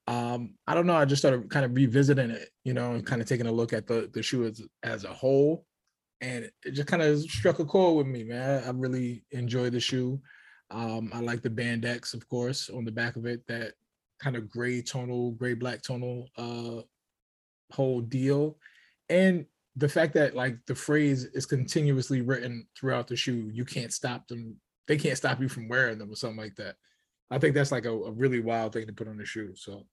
[0.06, 0.96] Um, I don't know.
[0.96, 3.72] I just started kind of revisiting it, you know, and kind of taking a look
[3.72, 5.64] at the the shoe as as a whole,
[6.20, 8.64] and it just kind of struck a chord with me, man.
[8.64, 10.20] I really enjoy the shoe.
[10.70, 13.46] Um, I like the Bandex, of course, on the back of it.
[13.48, 13.72] That
[14.20, 16.82] kind of gray tonal, gray black tonal uh
[17.70, 18.58] whole deal,
[19.08, 19.46] and
[19.78, 24.26] the fact that like the phrase is continuously written throughout the shoe, you can't stop
[24.26, 24.56] them.
[24.88, 26.74] They can't stop you from wearing them or something like that.
[27.30, 29.54] I think that's like a, a really wild thing to put on the shoe.
[29.54, 29.86] So,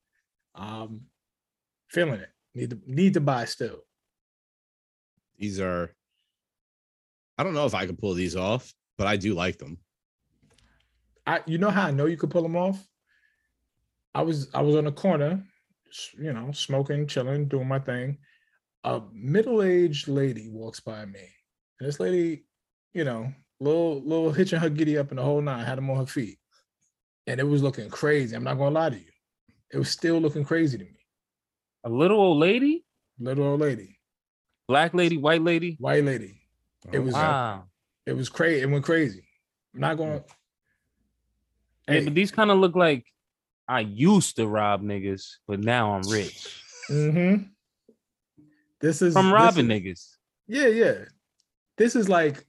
[0.56, 1.02] um,
[1.90, 2.30] feeling it.
[2.56, 3.82] Need to need to buy still.
[5.38, 5.94] these are.
[7.38, 9.78] I don't know if I can pull these off, but I do like them.
[11.28, 12.82] I you know how I know you could pull them off.
[14.16, 15.44] I was I was on a corner,
[16.18, 18.18] you know, smoking, chilling, doing my thing.
[18.86, 21.28] A middle-aged lady walks by me,
[21.80, 22.46] and this lady,
[22.94, 25.98] you know, little little hitching her giddy up in the whole nine, had them on
[25.98, 26.38] her feet,
[27.26, 28.36] and it was looking crazy.
[28.36, 29.12] I'm not gonna lie to you,
[29.74, 31.00] it was still looking crazy to me.
[31.84, 32.86] A little old lady,
[33.18, 33.98] Little old lady,
[34.68, 35.78] black lady, white lady.
[35.80, 36.42] white lady.
[36.94, 37.64] It was Wow.
[38.06, 38.62] it was crazy.
[38.62, 39.28] It went crazy.
[39.74, 40.24] I'm not gonna
[41.88, 43.06] Hey, but these kind of look like
[43.68, 46.62] I used to rob niggas, but now I'm rich
[46.92, 47.50] mhm.
[48.86, 50.16] This is from this robbing is- niggas.
[50.48, 50.94] Yeah, yeah.
[51.78, 52.46] This is like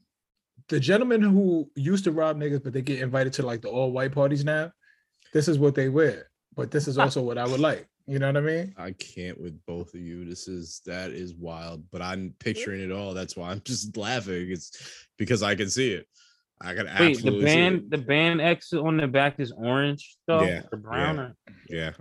[0.69, 3.91] the gentlemen who used to rob niggas, but they get invited to like the all
[3.91, 4.71] white parties now.
[5.33, 7.87] This is what they wear, but this is also what I would like.
[8.07, 8.75] You know what I mean?
[8.77, 10.27] I can't with both of you.
[10.29, 13.15] This is that is wild, but I'm picturing it all.
[13.15, 14.51] That's why I'm just laughing.
[14.51, 16.07] It's because I can see it.
[16.61, 17.91] I can Wait, absolutely the see band, it.
[17.91, 21.17] the band X on the back is orange though, Yeah, or brown.
[21.17, 21.23] yeah.
[21.23, 21.35] Or,
[21.69, 21.93] Yeah.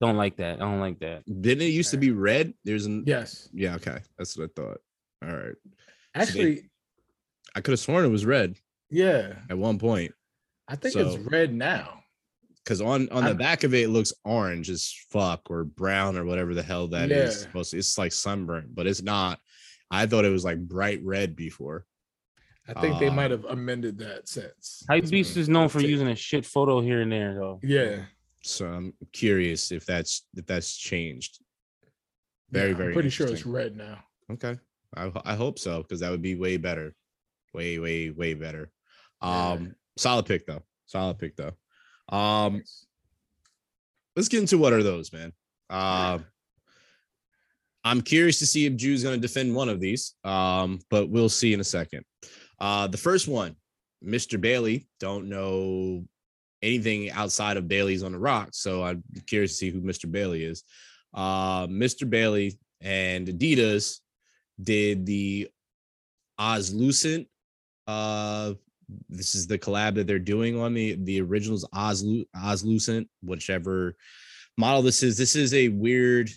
[0.00, 0.56] Don't like that.
[0.56, 1.24] I don't like that.
[1.26, 2.52] Didn't it used to be red?
[2.64, 3.48] There's an Yes.
[3.52, 3.98] yeah, okay.
[4.18, 4.78] That's what I thought.
[5.24, 5.54] All right.
[6.14, 6.70] Actually,
[7.54, 8.56] I could have sworn it was red
[8.90, 9.36] yeah.
[9.48, 10.12] at one point.
[10.68, 12.00] I think So- it's red now.
[12.64, 16.16] Because on on the I'm- back of it, it looks orange as fuck or brown
[16.16, 17.40] or whatever the hell that is Yeah.
[17.42, 17.78] supposed to.
[17.78, 19.38] It's like sunburnt, but it's not.
[19.90, 21.84] I thought it was like bright red before.
[22.66, 23.14] I think they Ah.
[23.14, 24.82] might have amended that since.
[24.88, 27.60] Hype Beast is known for using a shit photo here and there though.
[27.62, 28.06] Yeah.
[28.44, 31.40] So I'm curious if that's if that's changed.
[32.50, 33.98] Very, yeah, very I'm pretty sure it's red now.
[34.30, 34.56] Okay.
[34.96, 36.94] I, I hope so because that would be way better.
[37.54, 38.70] Way, way, way better.
[39.22, 39.52] Yeah.
[39.52, 40.62] Um, solid pick though.
[40.86, 41.52] Solid pick though.
[42.14, 42.86] Um, Thanks.
[44.14, 45.32] let's get into what are those, man.
[45.70, 46.26] Um,
[47.82, 51.28] I'm curious to see if Drew's going to defend one of these, um, but we'll
[51.28, 52.04] see in a second.
[52.58, 53.56] Uh, the first one,
[54.04, 54.40] Mr.
[54.40, 54.86] Bailey.
[55.00, 56.04] Don't know
[56.64, 60.10] anything outside of Bailey's on the rocks, so I'm curious to see who Mr.
[60.10, 60.64] Bailey is.
[61.12, 62.08] Uh, Mr.
[62.08, 64.00] Bailey and Adidas
[64.62, 65.48] did the
[66.40, 67.26] Ozlucent.
[67.86, 68.54] Uh,
[69.08, 73.96] this is the collab that they're doing on the the originals Ozlu- Ozlucent, whichever
[74.56, 75.16] model this is.
[75.16, 76.30] This is a weird.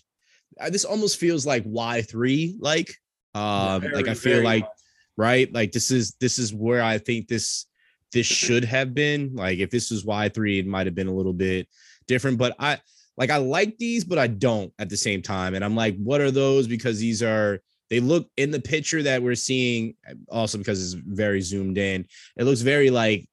[0.60, 2.94] uh, This almost feels like Y three, like
[3.34, 4.72] um, like I feel like much.
[5.18, 7.66] right, like this is this is where I think this
[8.12, 9.36] this should have been.
[9.36, 11.68] Like if this was Y three, it might have been a little bit
[12.08, 12.38] different.
[12.38, 12.80] But I
[13.18, 15.56] like I like these, but I don't at the same time.
[15.56, 16.68] And I'm like, what are those?
[16.68, 19.96] Because these are they look in the picture that we're seeing,
[20.30, 22.06] also because it's very zoomed in.
[22.36, 23.28] It looks very like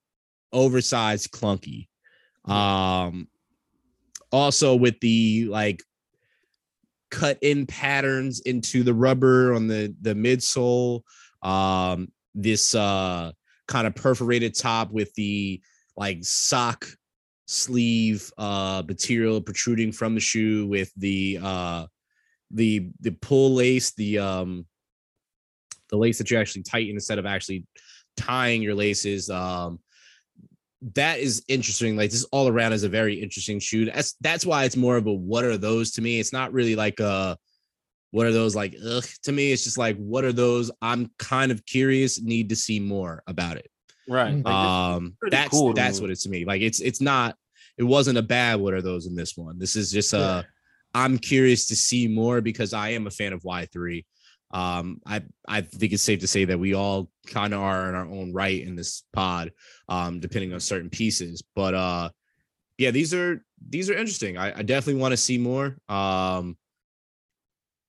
[0.52, 1.88] oversized, clunky.
[2.44, 3.28] Um,
[4.30, 5.82] also with the like
[7.10, 11.02] cut in patterns into the rubber on the the midsole.
[11.42, 13.32] Um, this uh
[13.66, 15.60] kind of perforated top with the
[15.96, 16.86] like sock
[17.46, 21.86] sleeve uh material protruding from the shoe with the uh
[22.50, 24.64] the the pull lace the um
[25.90, 27.66] the lace that you actually tighten instead of actually
[28.16, 29.78] tying your laces um
[30.94, 33.86] that is interesting like this all around is a very interesting shoe.
[33.86, 36.20] That's that's why it's more of a what are those to me.
[36.20, 37.38] It's not really like a
[38.14, 41.50] what are those like ugh to me it's just like what are those i'm kind
[41.50, 43.68] of curious need to see more about it
[44.06, 44.34] Right.
[44.34, 44.44] Mm.
[44.44, 46.02] Like, um that's cool that's me.
[46.02, 47.36] what it's to me like it's it's not
[47.76, 50.42] it wasn't a bad what are those in this one this is just uh Yeah.
[51.02, 54.04] i'm curious to see more because i am a fan of y3
[54.52, 55.16] Um, I
[55.56, 58.32] I think it's safe to say that we all kind of are in our own
[58.32, 59.50] right in this pod,
[59.88, 61.42] um, depending on certain pieces.
[61.56, 62.06] But uh,
[62.78, 63.42] yeah, these are
[63.74, 64.38] these are interesting.
[64.38, 65.66] I, I definitely want to see more.
[65.88, 66.56] Um,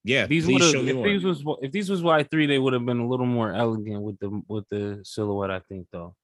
[0.06, 1.08] yeah, These please would show have me if more.
[1.08, 4.00] these was if these was Y three, they would have been a little more elegant
[4.02, 5.50] with the with the silhouette.
[5.50, 6.14] I think though.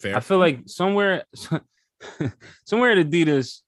[0.00, 0.16] Fair.
[0.16, 1.24] I feel like somewhere
[2.64, 3.60] somewhere at Adidas.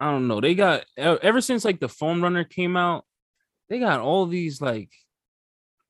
[0.00, 0.40] I don't know.
[0.40, 3.04] They got ever since like the foam runner came out,
[3.68, 4.88] they got all these like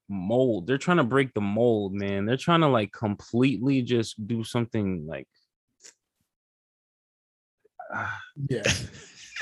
[0.08, 0.66] mold.
[0.66, 2.26] They're trying to break the mold, man.
[2.26, 5.28] They're trying to like completely just do something like
[7.94, 8.62] Ah, Yeah.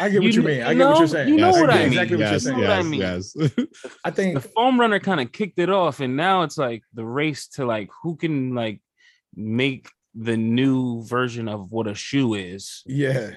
[0.01, 0.67] I get what you kn- mean.
[0.67, 1.29] I get what you're saying.
[1.29, 1.87] You know I what get I mean.
[1.89, 2.59] exactly what you're saying.
[2.59, 3.01] You know I mean.
[3.01, 3.37] yes.
[4.05, 7.05] I think the foam runner kind of kicked it off, and now it's like the
[7.05, 8.81] race to like who can like
[9.35, 12.83] make the new version of what a shoe is.
[12.87, 13.31] Yeah.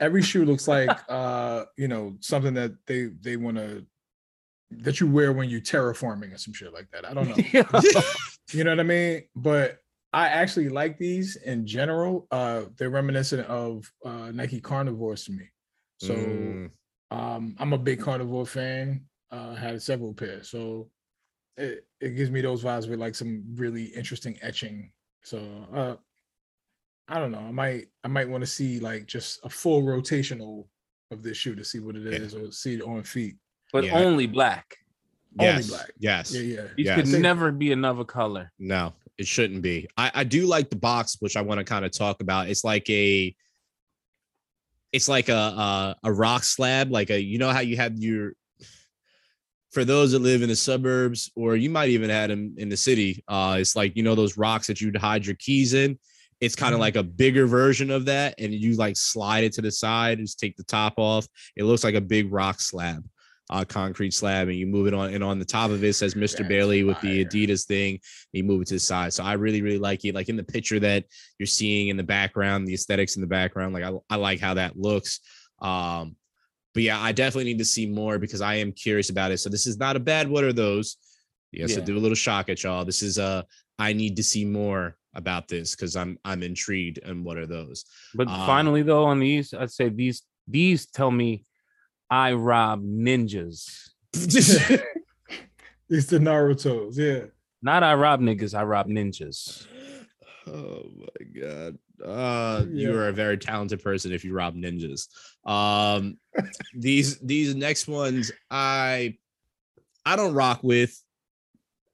[0.00, 3.84] Every shoe looks like uh, you know, something that they they want to
[4.70, 7.08] that you wear when you're terraforming or some shit like that.
[7.08, 7.36] I don't know.
[7.52, 7.64] Yeah.
[8.52, 9.22] You know what I mean?
[9.36, 9.78] But
[10.12, 12.26] I actually like these in general.
[12.30, 15.44] Uh they're reminiscent of uh Nike carnivores to me.
[15.98, 16.70] So Mm,
[17.10, 19.04] um I'm a big carnivore fan.
[19.30, 20.48] Uh had several pairs.
[20.50, 20.90] So
[21.56, 24.92] it, it gives me those vibes with like some really interesting etching.
[25.24, 25.38] So
[25.74, 25.96] uh
[27.08, 27.38] I don't know.
[27.38, 30.66] I might I might want to see like just a full rotational
[31.10, 32.40] of this shoe to see what it is Yeah.
[32.40, 33.36] or see it on feet.
[33.72, 33.98] but Yeah.
[33.98, 34.76] only black.
[35.38, 35.90] Only yes, black.
[35.98, 36.34] Yes.
[36.34, 36.66] Yeah, yeah.
[36.76, 37.10] These Yes.
[37.10, 38.52] could never be another color.
[38.58, 39.88] No, it shouldn't be.
[39.96, 42.48] I, I do like the box, which I want to kind of talk about.
[42.48, 43.34] It's like a
[44.92, 48.32] it's like a, a a rock slab, like a you know how you have your
[49.70, 52.76] for those that live in the suburbs, or you might even had them in the
[52.76, 53.22] city.
[53.28, 55.98] Uh, it's like you know those rocks that you'd hide your keys in.
[56.40, 56.82] It's kind of Mhm.
[56.82, 60.26] like a bigger version of that, and you like slide it to the side, and
[60.26, 61.26] just take the top off.
[61.56, 63.04] It looks like a big rock slab,
[63.50, 66.14] uh, concrete slab, and you move it on, and on the top of it says
[66.14, 66.38] Mr.
[66.38, 67.24] That's Bailey with the.
[67.24, 68.00] Adidas thing.
[68.32, 69.12] You move it to the side.
[69.12, 70.14] So I really, really like it.
[70.14, 71.04] Like in the picture that
[71.38, 73.74] you're seeing in the background, the aesthetics in the background.
[73.74, 75.20] Like I, I like how that looks.
[75.60, 76.16] Um,
[76.74, 79.38] but yeah, I definitely need to see more because I am curious about it.
[79.38, 80.96] So this is not a bad what are those?
[81.50, 81.86] Yes, I Yeah.
[81.86, 82.84] do a little shock at y'all.
[82.84, 83.44] This is a
[83.78, 87.84] I need to see more about this because I'm I'm intrigued and what are those?
[88.14, 91.44] But Um, finally, though, on these, I'd say these these tell me
[92.10, 93.90] I rob ninjas.
[95.90, 97.24] It's the Naruto's, yeah.
[97.62, 99.66] Not I rob niggas, I rob ninjas.
[100.46, 101.78] Oh my god.
[102.04, 105.08] Uh you are a very talented person if you rob ninjas.
[105.46, 106.18] Um
[106.74, 109.16] these these next ones I
[110.04, 111.02] I don't rock with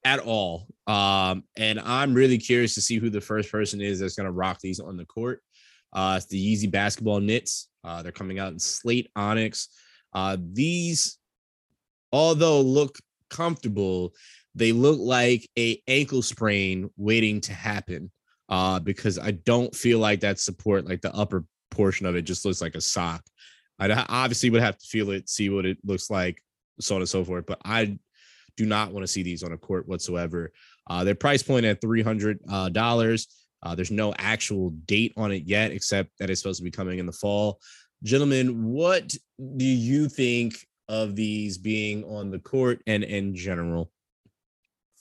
[0.04, 0.66] at all.
[0.86, 4.32] Um and I'm really curious to see who the first person is that's going to
[4.32, 5.40] rock these on the court.
[5.92, 7.68] Uh it's the Yeezy basketball knits.
[7.82, 9.68] Uh they're coming out in slate onyx.
[10.14, 11.18] Uh these
[12.12, 12.98] although look
[13.30, 14.14] comfortable,
[14.54, 18.10] they look like a ankle sprain waiting to happen.
[18.48, 22.44] Uh because i don't feel like that support like the upper portion of it just
[22.44, 23.22] looks like a sock.
[23.78, 26.40] I obviously would have to feel it see what it looks like
[26.80, 27.98] so on and so forth but i
[28.56, 30.52] do not want to see these on a court whatsoever.
[30.88, 33.28] Uh their price point at 300 uh dollars.
[33.62, 36.98] Uh there's no actual date on it yet except that it's supposed to be coming
[36.98, 37.58] in the fall
[38.04, 39.14] gentlemen what
[39.56, 40.54] do you think
[40.88, 43.90] of these being on the court and in general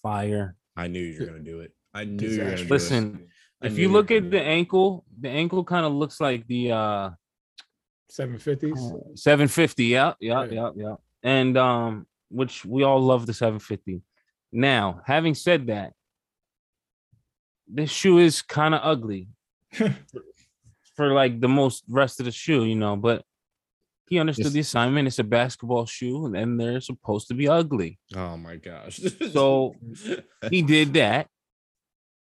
[0.01, 0.57] Fire.
[0.75, 1.71] I knew you were gonna do it.
[1.93, 2.91] I knew you were gonna do Disastrous.
[2.91, 2.95] it.
[2.95, 3.27] Listen,
[3.61, 7.09] if you look at the ankle, the ankle kind of looks like the uh
[8.11, 9.17] 750s.
[9.17, 9.85] 750.
[9.85, 10.51] Yeah, yeah, Yeah.
[10.51, 10.95] yeah, yeah.
[11.23, 14.01] And um, which we all love the 750.
[14.51, 15.93] Now, having said that,
[17.67, 19.29] this shoe is kind of ugly
[20.95, 23.23] for like the most rest of the shoe, you know, but
[24.07, 24.53] he understood Yes.
[24.53, 25.07] the assignment.
[25.07, 27.99] It's a basketball shoe, and they're supposed to be ugly.
[28.15, 28.99] Oh my gosh.
[29.31, 29.75] So
[30.51, 31.27] he did that.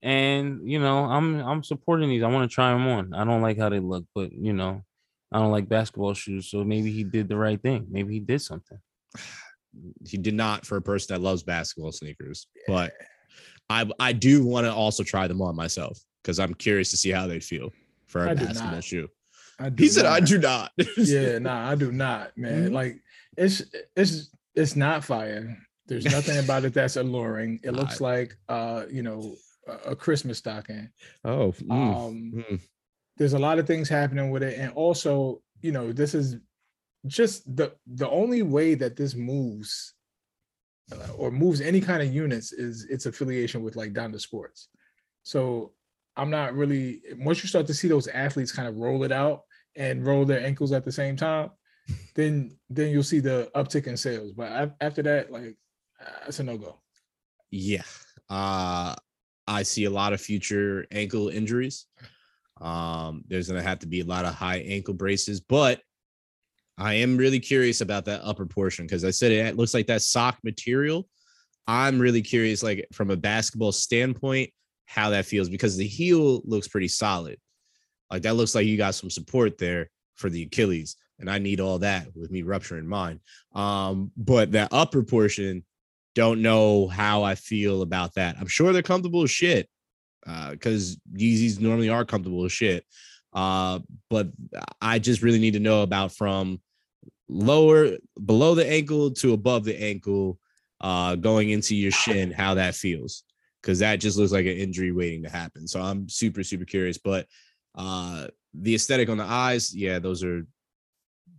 [0.02, 2.24] And you know, I'm I'm supporting these.
[2.24, 3.14] I want to try them on.
[3.14, 4.84] I don't like how they look, but you know,
[5.32, 6.50] I don't like basketball shoes.
[6.52, 7.88] So maybe he did the right thing.
[7.90, 8.78] Maybe he did something.
[10.06, 12.94] he did not for a person that loves basketball sneakers, but
[13.70, 17.10] I I do want to also try them on myself because I'm curious to see
[17.12, 17.72] how they feel
[18.08, 19.08] for a I basketball shoe.
[19.60, 22.70] I do He said, "I do not." yeah, nah, I do not, man.
[22.70, 22.74] Mhm.
[22.74, 23.02] Like
[23.38, 23.64] it's
[23.96, 25.58] it's it's not fire.
[25.88, 27.60] There's nothing about it that's alluring.
[27.64, 29.36] It looks like uh, you know,
[29.68, 30.90] a, a Christmas stocking.
[31.24, 32.60] Oh, mm, Um, mm.
[33.18, 36.38] there's a lot of things happening with it, and also, you know, this is
[37.08, 39.94] just the the only way that this moves
[40.92, 44.70] uh, or moves any kind of units is its affiliation with like Donda Sports.
[45.24, 45.74] So
[46.18, 49.44] I'm not really once you start to see those athletes kind of roll it out
[49.76, 51.52] and roll their ankles at the same time,
[52.16, 54.34] then then you'll see the uptick in sales.
[54.34, 55.56] But af- after that, like
[56.24, 56.80] that's a no go.
[57.52, 57.84] Yeah.
[58.30, 58.96] Uh
[59.48, 61.86] I see a lot of future ankle injuries.
[62.60, 65.80] Um, there's gonna have to be a lot of high ankle braces, but
[66.78, 70.02] I am really curious about that upper portion because I said it looks like that
[70.02, 71.08] sock material.
[71.68, 74.52] I'm really curious, like from a basketball standpoint,
[74.88, 77.38] how that feels because the heel looks pretty solid.
[78.10, 81.60] Like that looks like you got some support there for the Achilles, and I need
[81.60, 83.20] all that with me rupturing mine.
[83.54, 85.64] Um, but that upper portion,
[86.16, 88.38] don't know how I feel about that.
[88.40, 89.70] I'm sure they're comfortable as shit
[90.50, 92.86] because uh, Yeezys normally are comfortable as shit.
[93.34, 93.80] Uh,
[94.10, 94.30] but
[94.82, 96.60] I just really need to know about from
[97.30, 100.40] lower below the ankle to above the ankle,
[100.82, 103.24] uh, going into your shin, how that feels.
[103.64, 105.68] Cause that just looks like an injury waiting to happen.
[105.68, 106.98] So I'm super, super curious.
[106.98, 107.28] But
[107.76, 110.46] uh the aesthetic on the eyes, yeah, those are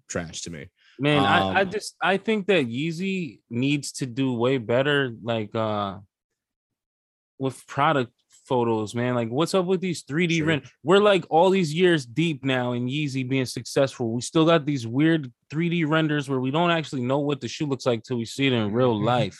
[0.08, 0.68] trash to me.
[0.98, 5.54] Man, Um, I, I just I think that Yeezy needs to do way better, like
[5.54, 5.98] uh
[7.38, 8.12] with product
[8.46, 9.14] photos, man.
[9.14, 10.46] Like, what's up with these 3D Sure.
[10.46, 10.64] rent?
[10.82, 14.10] We're like all these years deep now in Yeezy being successful.
[14.12, 17.66] We still got these weird 3D renders where we don't actually know what the shoe
[17.66, 19.38] looks like till we see it in real life.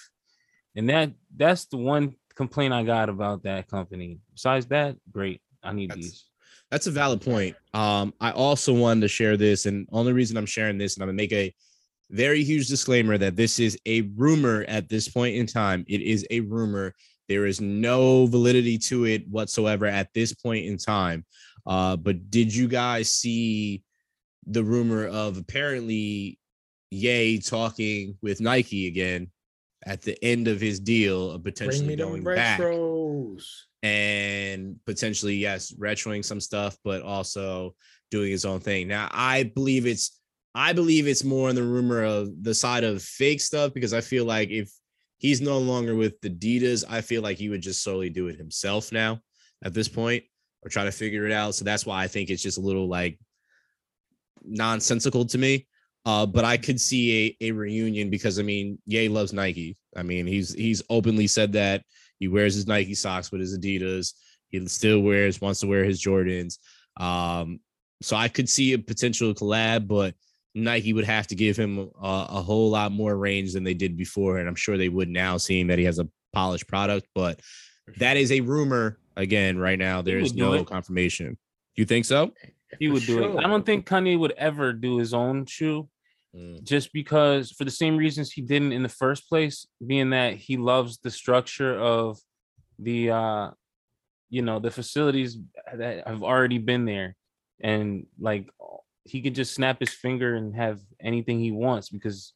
[0.77, 4.21] And that that's the one complaint I got about that company.
[4.33, 5.43] Besides that, great.
[5.63, 6.25] I need That's- these.
[6.71, 7.57] That's a valid point.
[7.73, 11.09] Um, I also wanted to share this, and only reason I'm sharing this, and I'm
[11.09, 11.53] gonna make a
[12.11, 15.85] very huge disclaimer that this is a rumor at this point in time.
[15.89, 16.95] It is a rumor.
[17.27, 21.25] There is no validity to it whatsoever at this point in time.
[21.67, 23.83] Uh, but did you guys see
[24.47, 26.39] the rumor of apparently
[26.91, 29.31] Yay talking with Nike again
[29.87, 32.61] at the end of his deal of potentially going back?
[32.61, 33.45] retros.
[33.83, 37.75] and potentially yes retroing some stuff but also
[38.11, 40.21] doing his own thing now i believe it's
[40.55, 44.01] i believe it's more in the rumor of the side of fake stuff because i
[44.01, 44.71] feel like if
[45.19, 48.37] he's no longer with the adidas i feel like he would just solely do it
[48.37, 49.21] himself now
[49.65, 50.25] at this point
[50.63, 52.89] or try to figure it out so that's why i think it's just a little
[52.89, 53.19] like
[54.45, 55.67] nonsensical to me
[56.07, 59.77] uh, but I could see a, a reunion because I mean, Ye loves Nike.
[59.97, 61.83] I mean, he's he's openly said that
[62.19, 64.15] he wears his Nike socks with his Adidas.
[64.49, 66.59] He still wears, wants to wear his Jordans.
[66.99, 67.61] Um,
[68.01, 70.15] so I could see a potential collab, but
[70.55, 73.97] Nike would have to give him a, a whole lot more range than they did
[73.97, 77.07] before, and I'm sure they would now, seeing that he has a polished product.
[77.15, 77.41] But
[77.97, 80.03] that is a rumor again right now.
[80.03, 80.67] There is no it.
[80.67, 81.37] confirmation.
[81.77, 82.33] You think so?
[82.79, 83.45] He would do it.
[83.45, 85.89] I don't think Kanye would ever do his own shoe.
[86.37, 90.35] Mm, just because for the same reasons he didn't in the first place being that
[90.35, 92.19] he loves the structure of
[92.79, 93.51] the uh
[94.29, 95.39] you know the facilities
[95.75, 97.17] that have already been there
[97.61, 98.47] and like
[99.05, 102.35] he could just snap his finger and have anything he wants because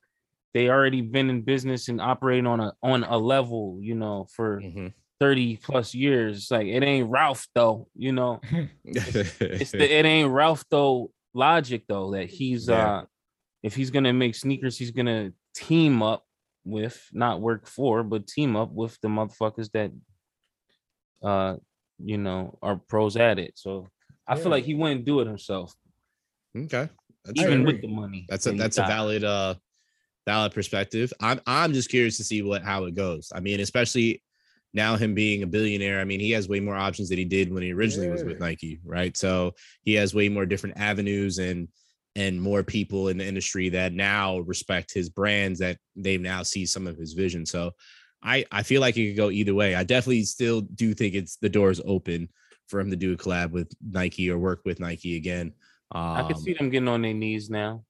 [0.55, 4.61] they already been in business and operating on a on a level you know for
[4.63, 4.93] mhm.
[5.23, 8.41] 30 plus years like it ain't ralph though you know
[8.85, 12.77] it's the it ain't Ralph though logic though that he's Yeah.
[12.77, 13.05] uh
[13.63, 16.25] if he's gonna make sneakers, he's gonna team up
[16.65, 19.93] with not work for, but team up with the motherfuckers that
[21.23, 21.57] uh
[22.03, 23.53] you know are pros at it.
[23.55, 23.87] So
[24.27, 24.43] I Yeah.
[24.43, 25.73] feel like he wouldn't do it himself,
[26.57, 26.89] okay.
[27.25, 28.27] That's even with the money.
[28.29, 29.55] That's a that's a valid uh
[30.27, 31.13] valid perspective.
[31.21, 33.31] I'm I'm just curious to see what how it goes.
[33.33, 34.21] I mean, especially
[34.75, 36.01] now him being a billionaire.
[36.01, 38.41] I mean, he has way more options than he did when he originally was with
[38.41, 39.17] Nike, right?
[39.17, 41.69] So he has way more different avenues and
[42.15, 46.67] and more people in the industry that now respect his brands that they now see
[46.67, 47.47] some of his vision.
[47.47, 47.73] So
[48.23, 49.75] I I feel like it could go either way.
[49.75, 52.29] I definitely still do think it's the doors open
[52.69, 55.53] for him to do a collab with Nike or work with Nike again.
[55.95, 57.85] Um, I could see them getting on their knees now.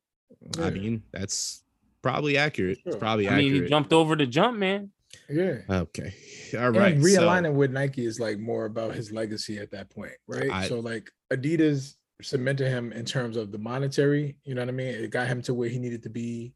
[0.59, 1.63] I mean, that's
[2.01, 2.79] probably accurate.
[2.85, 2.99] It's Sure.
[2.99, 3.63] probably I mean, accurate.
[3.65, 4.91] he jumped over the jump, man.
[5.29, 5.59] Yeah.
[5.69, 6.15] okay.
[6.59, 6.95] All right.
[6.95, 10.51] And so- realigning with Nike is like more about his legacy at that point, right?
[10.51, 14.73] I- so like Adidas cemented him in terms of the monetary, you know what I
[14.73, 14.89] mean?
[14.89, 16.55] It got him to where he needed to be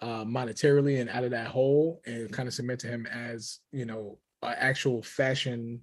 [0.00, 4.18] uh monetarily and out of that hole and kind of cemented him as, you know,
[4.42, 5.80] an actual fashion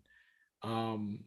[0.63, 1.19] um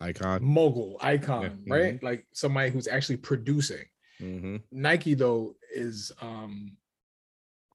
[0.00, 0.42] icon.
[0.42, 2.02] mogul icon, Yeah, right?
[2.02, 3.84] Like somebody who's actually producing.
[4.18, 6.76] hmm Nike though is um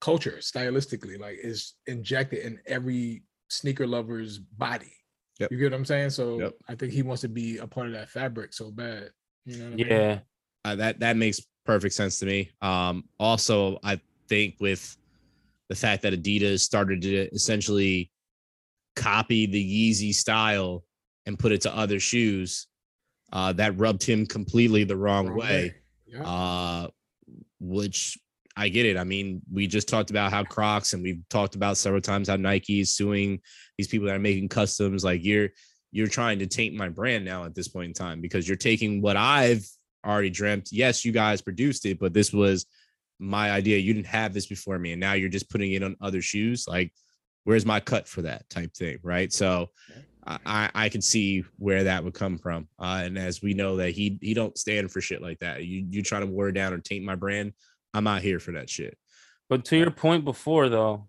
[0.02, 4.92] culture stylistically, like is injected in every sneaker lover's body.
[5.40, 5.52] Yep.
[5.52, 6.10] You get what I'm saying?
[6.12, 6.54] So Yep.
[6.70, 9.10] I think he wants to be a part of that fabric so bad.
[9.46, 9.88] You know what I mean?
[9.88, 10.20] Yeah.
[10.64, 12.52] Uh, that that makes perfect sense to me.
[12.62, 14.98] Um, also, I think with
[15.70, 18.12] the fact that Adidas started to essentially
[18.96, 20.84] copy the Yeezy style
[21.26, 22.68] and put it to other shoes,
[23.34, 25.76] uh, that rubbed him completely the wrong, Wrong way.
[26.08, 26.24] Yeah.
[26.24, 26.88] uh,
[27.60, 28.18] which
[28.56, 28.98] I get it.
[28.98, 32.38] I mean, we just talked about how Crocs and we've talked about several times how
[32.38, 33.42] Nike is suing
[33.78, 35.04] these people that are making customs.
[35.04, 35.50] Like you're
[35.92, 39.02] you're trying to taint my brand now at this point in time because you're taking
[39.02, 39.66] what I've
[40.06, 40.70] already dreamt.
[40.72, 42.66] Yes, you guys produced it, but this was
[43.20, 43.78] my idea.
[43.78, 46.66] You didn't have this before me, and now you're just putting it on other shoes.
[46.68, 46.94] Like,
[47.44, 49.32] where's my cut for that type thing, right?
[49.32, 49.70] So,
[50.26, 52.68] I I can see where that would come from.
[52.80, 55.64] Uh, and as we know that he he don't stand for shit like that.
[55.64, 57.54] You you trying to water down or taint my brand?
[57.96, 58.98] I'm not here for that shit.
[59.50, 61.08] But to your point before though,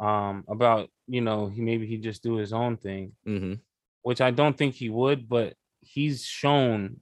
[0.00, 3.54] um, about you know he maybe he just do his own thing, Mm-hmm.
[4.02, 7.00] which I don't think he would, but he's shown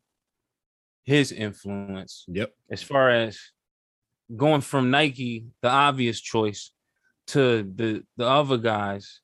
[1.04, 2.52] his influence Yep.
[2.70, 3.38] as far as
[4.34, 6.72] going from Nike, the obvious choice,
[7.28, 9.20] to the the other guys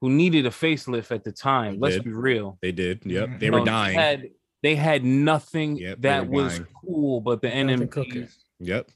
[0.00, 1.72] who needed a facelift at the time.
[1.74, 2.04] They Let's did.
[2.04, 2.58] be real.
[2.62, 3.02] They did.
[3.04, 3.28] Yep.
[3.28, 3.38] Mhm.
[3.40, 3.94] They You were know, dying.
[3.98, 4.30] Had,
[4.62, 6.66] they had nothing Yep, that was dying.
[6.84, 8.22] cool but the Nothing cooking.
[8.22, 8.90] NMDs Yep.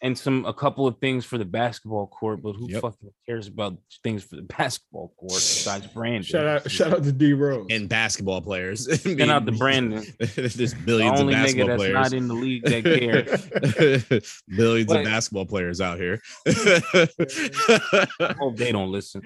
[0.00, 2.40] And some a couple of things for the basketball court.
[2.42, 2.82] But who Yep.
[2.82, 6.22] fucking cares about things for the basketball court besides branding?
[6.22, 7.66] Shout out, shout out to D Rose.
[7.70, 8.84] And basketball players.
[9.02, 10.04] Shout out to Brandon.
[10.18, 11.94] There's The billions of only nigga basketball that's players.
[11.94, 12.84] not in the league that
[14.20, 14.30] cares.
[14.56, 16.20] billions But- of basketball players out here.
[16.46, 19.22] I hope they don't listen.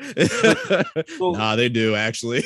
[1.19, 2.45] So- nah, they do actually.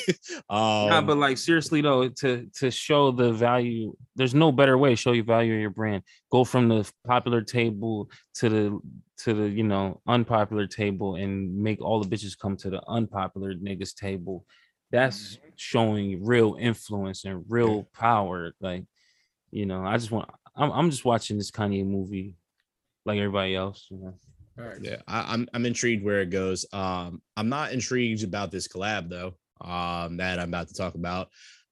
[0.50, 4.90] Um, Nah, but like seriously though, to to show the value, there's no better way
[4.90, 6.02] to show you value of your brand.
[6.30, 8.80] Go from the popular table to the
[9.18, 13.54] to the you know unpopular table and make all the bitches come to the unpopular
[13.54, 14.44] niggas table.
[14.92, 18.52] That's showing real influence and real power.
[18.60, 18.84] Like,
[19.50, 22.36] you know, I just want I'm I'm just watching this Kanye movie
[23.04, 23.86] like everybody else.
[23.90, 24.14] You know.
[24.56, 24.80] Facts.
[24.82, 26.64] yeah, I, I'm I'm intrigued where it goes.
[26.72, 29.34] Um, I'm not intrigued about this collab though.
[29.60, 31.28] Um, that I'm about to talk about.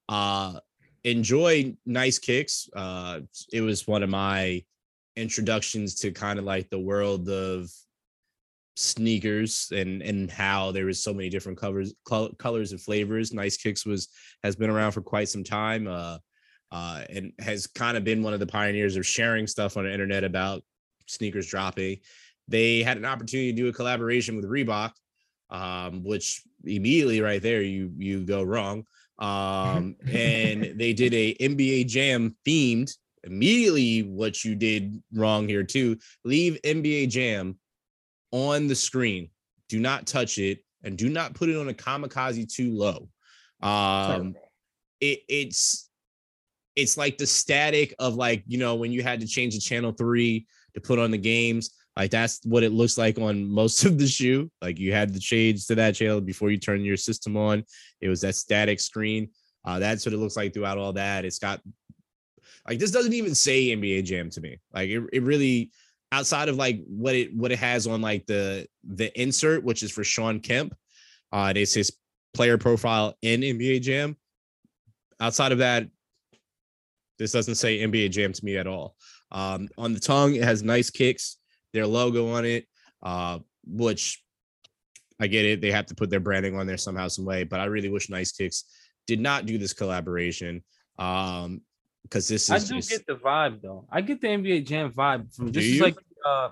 [0.09, 0.59] Uh,
[1.03, 2.69] enjoy nice kicks.
[2.75, 3.21] Uh,
[3.53, 4.63] it was one of my
[5.15, 7.69] introductions to kind of like the world of
[8.77, 13.33] sneakers and and how there was so many different covers col- colors and flavors.
[13.33, 14.09] Nice kicks was
[14.43, 16.17] has been around for quite some time uh
[16.71, 19.93] uh and has kind of been one of the pioneers of sharing stuff on the
[19.93, 20.61] internet about
[21.07, 21.99] sneakers dropping.
[22.47, 24.91] They had an opportunity to do a collaboration with reebok
[25.49, 28.85] um which immediately right there you you go wrong.
[29.19, 32.91] Um and they did a nba jam themed
[33.25, 35.97] immediately what you did wrong here too.
[36.23, 37.57] Leave nba jam
[38.31, 39.29] on the screen.
[39.69, 43.09] Do not touch it and do not put it on a kamikaze II low.
[43.61, 44.35] Um
[45.01, 45.89] it, it's
[46.75, 49.91] it's like the static of like you know when you had to change the channel
[49.91, 53.97] three to put on the games like that's what it looks like on most of
[53.97, 54.51] the shoe.
[54.61, 57.63] Like you had to change to that channel before you turn your system on.
[58.01, 59.29] It was that static screen.
[59.63, 61.25] Uh that's what it looks like throughout all that.
[61.25, 61.61] It's got
[62.67, 65.71] like this doesn't even say nba jam to me like it, it really
[66.11, 69.91] outside of like what it what it has on like the the insert which is
[69.91, 70.75] for Shawn Kemp
[71.31, 71.95] uh it's his
[72.33, 74.15] player profile in nba jam
[75.19, 75.87] outside of that
[77.17, 78.95] this doesn't say NBA Jam to me at all.
[79.31, 81.37] Um, on the tongue, it has nice kicks,
[81.73, 82.67] their logo on it,
[83.03, 84.21] uh, which
[85.19, 85.61] I get it.
[85.61, 87.43] They have to put their branding on there somehow, some way.
[87.43, 88.65] But I really wish Nice Kicks
[89.07, 90.63] did not do this collaboration.
[90.99, 91.61] Um,
[92.05, 92.51] because this is.
[92.51, 93.85] I do just, get the vibe though.
[93.91, 95.83] I get the NBA Jam vibe from Do this is you?
[95.83, 96.49] like uh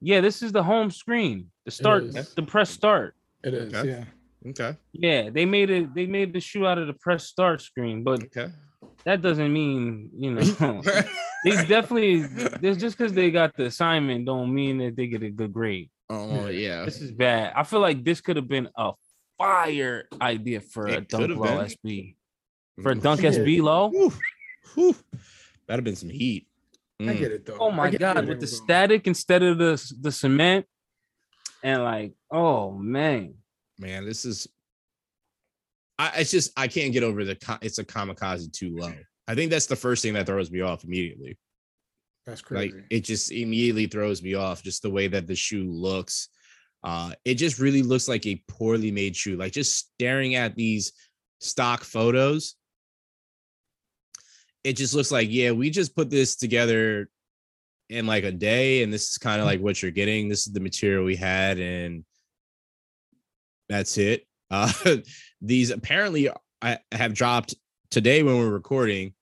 [0.00, 1.50] yeah, this is the home screen.
[1.64, 2.02] The start
[2.36, 3.14] the press start.
[3.44, 3.88] It is, Okay.
[3.88, 4.50] yeah.
[4.50, 4.76] okay.
[4.92, 8.22] Yeah, they made it they made the shoe out of the press start screen, but
[8.24, 8.48] Okay.
[9.04, 10.42] that doesn't mean, you know,
[11.44, 12.22] they definitely
[12.60, 15.90] there's just because they got the assignment don't mean that they get a good grade.
[16.10, 16.84] oh yeah.
[16.84, 17.52] This is bad.
[17.56, 18.92] I feel like this could have been a
[19.38, 21.66] fire idea for a It dunk low been.
[21.74, 22.16] SB.
[22.82, 23.02] For a Mm.
[23.02, 23.30] dunk Yeah.
[23.30, 23.88] SB low.
[23.90, 24.12] Whew.
[24.74, 24.94] Whew.
[25.66, 26.46] That'd have been some heat.
[27.00, 27.18] I Mm.
[27.18, 27.56] get it though.
[27.58, 28.62] Oh my god, with the going.
[28.64, 30.66] static instead of the the cement,
[31.62, 33.34] and like, oh man,
[33.78, 34.46] man, this is.
[35.98, 38.94] I it's just I can't get over the it's a kamikaze II low.
[39.28, 41.38] I think that's the first thing that throws me off immediately.
[42.26, 42.86] That's Like crazy.
[42.90, 46.28] it just immediately throws me off just the way that the shoe looks.
[46.84, 49.36] Uh it just really looks like a poorly made shoe.
[49.36, 50.92] Like just staring at these
[51.40, 52.54] stock photos,
[54.64, 57.08] it just looks like yeah, we just put this together
[57.88, 60.28] in like a day and this is kind of like what you're getting.
[60.28, 62.04] This is the material we had and
[63.68, 64.26] that's it.
[64.52, 64.70] Uh
[65.40, 66.28] these apparently
[66.60, 67.54] I have dropped
[67.90, 69.14] today when we're recording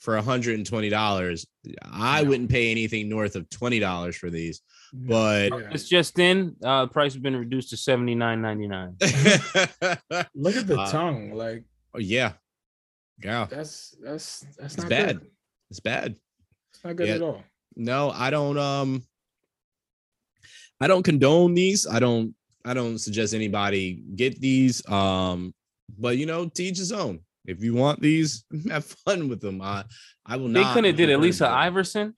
[0.00, 1.46] for $120.
[1.82, 2.28] I No.
[2.30, 4.62] wouldn't pay anything north of $20 for these,
[4.94, 6.56] but it's just in.
[6.64, 8.96] Uh, price has been reduced to seventy nine ninety nine.
[10.34, 11.32] Look at the Uh, tongue.
[11.34, 11.64] Like
[11.94, 12.32] oh, yeah.
[13.22, 15.18] Yeah, that's that's that's It's not bad.
[15.20, 15.30] Good.
[15.70, 16.16] it's bad.
[16.72, 17.14] It's not good Yeah.
[17.16, 17.42] at all.
[17.76, 19.02] No, I don't um
[20.80, 21.86] I don't condone these.
[21.86, 22.34] I don't
[22.64, 24.86] I don't suggest anybody get these.
[24.88, 25.54] Um,
[25.98, 27.20] but you know, teach his own.
[27.46, 29.60] If you want these, have fun with them.
[29.62, 29.84] I
[30.26, 30.74] I will They not.
[30.74, 31.66] couldn't have did at least an encourage them.
[31.66, 32.16] Iverson.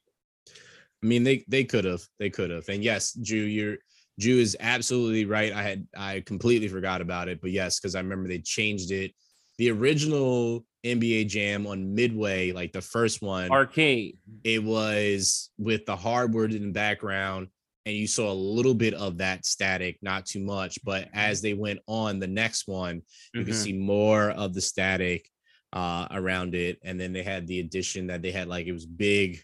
[1.03, 3.79] I mean, they they could have, they could have, and yes, Drew, you're
[4.21, 5.53] Drew is absolutely right.
[5.53, 9.13] I had I completely forgot about it, but yes, because I remember they changed it.
[9.59, 14.19] The original NBA Jam on Midway, like the first one, Arcade.
[14.45, 17.49] it was with the hardwood in the background,
[17.87, 20.79] and you saw a little bit of that static, not too much.
[20.85, 23.03] But as they went on the next one,
[23.35, 23.63] you can Mhm.
[23.63, 25.29] see more of the static
[25.75, 28.85] uh around it and then they had the addition that they had like it was
[28.85, 29.41] big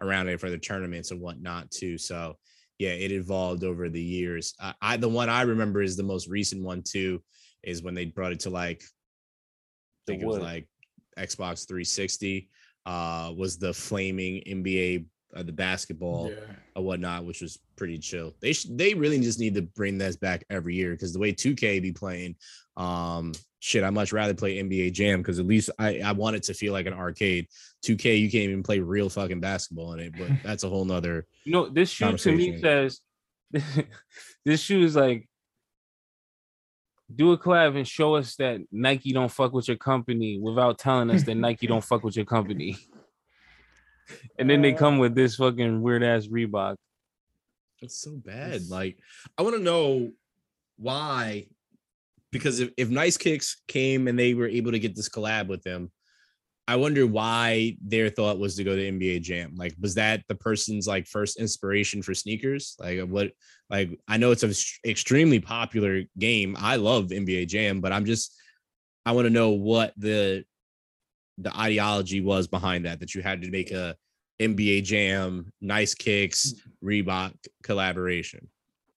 [0.00, 2.36] around it for the tournaments and whatnot too so
[2.80, 6.26] yeah it evolved over the years I, I the one i remember is the most
[6.26, 7.22] recent one too
[7.62, 8.82] is when they brought it to like
[10.08, 10.66] think it was like
[11.18, 12.48] xbox 360
[12.86, 15.04] uh was the flaming nba
[15.36, 16.36] uh, the basketball Yeah.
[16.74, 18.34] or whatnot, which was pretty chill.
[18.40, 21.34] They sh- they really just need to bring this back every year because the way
[21.34, 22.34] 2K be playing,
[22.78, 26.44] um, shit, I much rather play NBA Jam because at least I I want it
[26.44, 27.46] to feel like an arcade.
[27.84, 31.26] 2K, you can't even play real fucking basketball in it, but that's a whole nother.
[31.44, 33.00] You know, this shoe to me says
[34.46, 35.28] this shoe is like
[37.14, 41.10] do a collab and show us that Nike don't fuck with your company without telling
[41.10, 42.76] us that Nike don't fuck with your company.
[44.38, 46.76] And then they uh, come with this fucking weird ass Reebok.
[47.82, 48.62] It's so bad.
[48.70, 48.96] Like,
[49.36, 50.12] I want to know
[50.78, 51.48] why.
[52.32, 55.62] Because if, if Nice Kicks came and they were able to get this collab with
[55.62, 55.90] them,
[56.68, 59.54] I wonder why their thought was to go to NBA Jam.
[59.56, 62.76] Like, was that the person's like first inspiration for sneakers?
[62.78, 63.32] Like, what?
[63.70, 64.52] Like, I know it's an
[64.84, 66.58] extremely popular game.
[66.60, 68.36] I love NBA Jam, but I'm just,
[69.06, 70.44] I want to know what the
[71.38, 73.00] the ideology was behind that.
[73.00, 73.96] That you had to make a
[74.38, 76.86] NBA Jam, Nice Kicks, hmm.
[76.86, 77.32] Reebok
[77.62, 78.46] collaboration.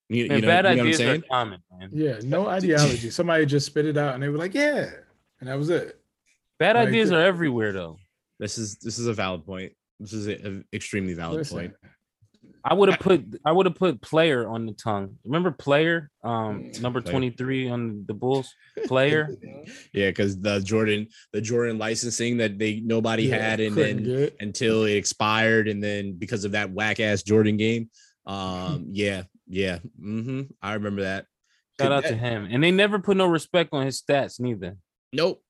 [0.10, 1.24] You, Man, you know, bad you know what I'm ideas are saying?
[1.32, 1.90] common, man.
[1.94, 3.10] Yeah, no ideology.
[3.12, 4.90] Somebody just spit it out and they were like, yeah.
[5.40, 6.01] And that was it.
[6.62, 7.98] Bad Like, ideas are everywhere though.
[8.38, 9.74] This is this is a valid point.
[10.00, 11.74] This is an extremely valid Listen, point.
[12.64, 15.18] I would have put I would have put player on the tongue.
[15.26, 16.12] Remember player?
[16.24, 18.54] Um number 23 on the Bulls.
[18.86, 19.28] Player.
[19.94, 24.84] Yeah, because the Jordan, the Jordan licensing that they nobody yeah, had, and then until
[24.84, 27.90] it expired, and then because of that whack ass Jordan game,
[28.28, 31.26] um, yeah, yeah, mm-hmm, I remember that.
[31.80, 32.48] Shout Could out to him.
[32.52, 34.78] And they never put no respect on his stats neither.
[35.14, 35.44] Nope,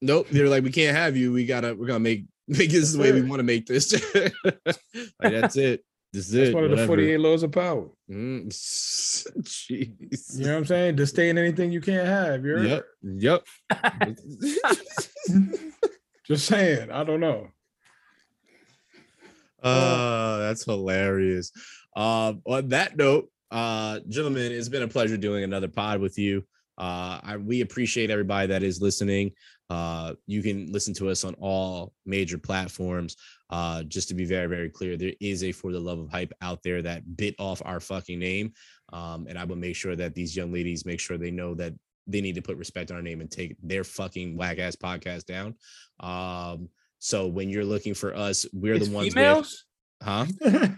[0.00, 0.26] nope.
[0.30, 1.32] They're like, we can't have you.
[1.32, 3.92] We gotta, we're gonna make make this the way we want to make this.
[4.14, 5.84] like that's it.
[6.10, 6.54] This is That's it.
[6.54, 7.86] one of the 48 laws of power.
[8.10, 8.46] Mm,
[9.42, 10.38] Jeez.
[10.38, 10.96] You know what I'm saying?
[10.96, 12.46] Disdain anything you can't have.
[12.46, 12.84] You're Yep.
[13.02, 13.44] Yep.
[16.26, 16.90] just saying.
[16.90, 17.48] I don't know.
[19.62, 21.52] Uh, that's hilarious.
[21.96, 26.44] Um, on that note, uh, gentlemen, it's been a pleasure doing another pod with you.
[26.78, 29.32] Uh, I, we appreciate everybody that is listening.
[29.68, 33.16] Uh, you can listen to us on all major platforms.
[33.50, 36.32] Uh, just to be very, very clear, there is a For the Love of Hype
[36.40, 38.52] out there that bit off our fucking name.
[38.92, 41.74] Um, and I will make sure that these young ladies make sure they know that
[42.06, 45.26] they need to put respect on our name and take their fucking whack ass podcast
[45.26, 45.54] down.
[46.00, 49.64] Um, so when you're looking for us, we're It's the ones with, females?
[50.02, 50.26] Huh?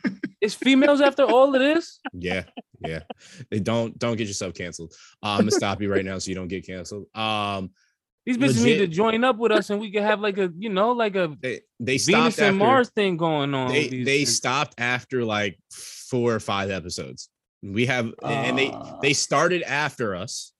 [0.40, 2.00] It's females after all of this?
[2.14, 2.44] Yeah,
[2.80, 3.00] yeah.
[3.50, 4.94] They don't don't get yourself canceled.
[5.22, 7.14] Uh, I'm gonna stop you right now so you don't get canceled.
[7.14, 7.72] Um,
[8.24, 10.70] These bitches need to join up with us and we can have like a, you
[10.70, 13.70] know, like a they they Venus stopped and after, Mars thing going on.
[13.70, 17.28] They they stopped after like four or five episodes.
[17.62, 18.98] We have and they Ah.
[19.02, 20.54] they started after us,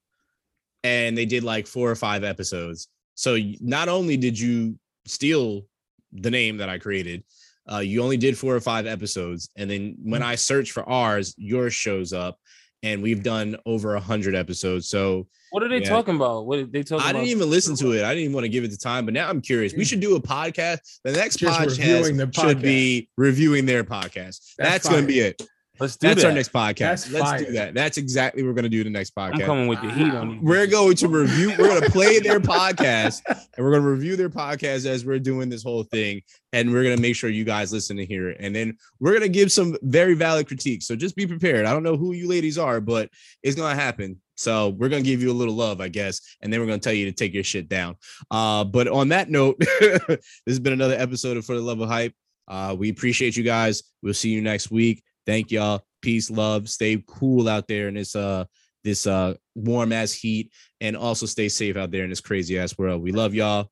[0.85, 2.89] and they did like four or five episodes.
[3.15, 5.67] So not only did you steal
[6.13, 7.25] the name that I created,
[7.73, 10.11] uh, you only did four or five episodes, and then Mm.
[10.13, 12.39] when I search for ours, yours shows up,
[12.83, 14.89] and we've done over a hundred episodes.
[14.89, 15.89] So What are they Yeah.
[15.89, 16.47] talking about?
[16.47, 18.05] What are they talking I didn't even listen to it.
[18.05, 19.73] I didn't even want to give it the time, but now I'm curious.
[19.75, 19.87] We Mm.
[19.89, 20.79] should do a podcast.
[21.03, 24.39] The next Just podcast reviewing should be reviewing their podcast.
[24.59, 25.43] That's, going to be it.
[25.81, 26.09] Let's do.
[26.09, 26.29] That's that.
[26.29, 26.79] our next podcast.
[26.79, 27.39] That's Let's fire.
[27.39, 27.73] do that.
[27.75, 29.35] That's exactly what we're going to do the next podcast.
[29.35, 30.39] I'm coming with the heat on you.
[30.43, 31.55] We're going to review.
[31.59, 35.19] We're going to play their podcast, and we're going to review their podcast as we're
[35.19, 36.21] doing this whole thing,
[36.53, 39.13] and we're going to make sure you guys listen to hear it, and then we're
[39.13, 40.87] going to give some very valid critiques.
[40.87, 41.65] So just be prepared.
[41.65, 43.09] I don't know who you ladies are, but
[43.43, 44.21] it's going to happen.
[44.37, 46.81] So we're going to give you a little love, I guess, and then we're going
[46.81, 47.97] to tell you to take your shit down.
[48.31, 51.89] Uh, but on that note, this has been another episode of For the Love of
[51.89, 52.15] Hype.
[52.49, 53.83] Uh, we appreciate you guys.
[54.03, 55.03] We'll see you next week.
[55.27, 55.83] Thank y'all.
[56.03, 56.69] Peace, love.
[56.69, 58.45] Stay cool out there in this uh
[58.85, 62.77] this uh warm ass heat, and also stay safe out there in this crazy ass
[62.79, 63.03] world.
[63.03, 63.71] We love y'all.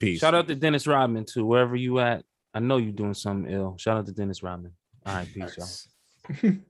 [0.00, 0.20] Peace.
[0.20, 2.24] Shout out to Dennis Rodman too, wherever you at.
[2.52, 3.76] I know you're doing something ill.
[3.78, 4.72] Shout out to Dennis Rodman.
[5.06, 6.42] All right, peace, y'all.
[6.42, 6.56] Nice.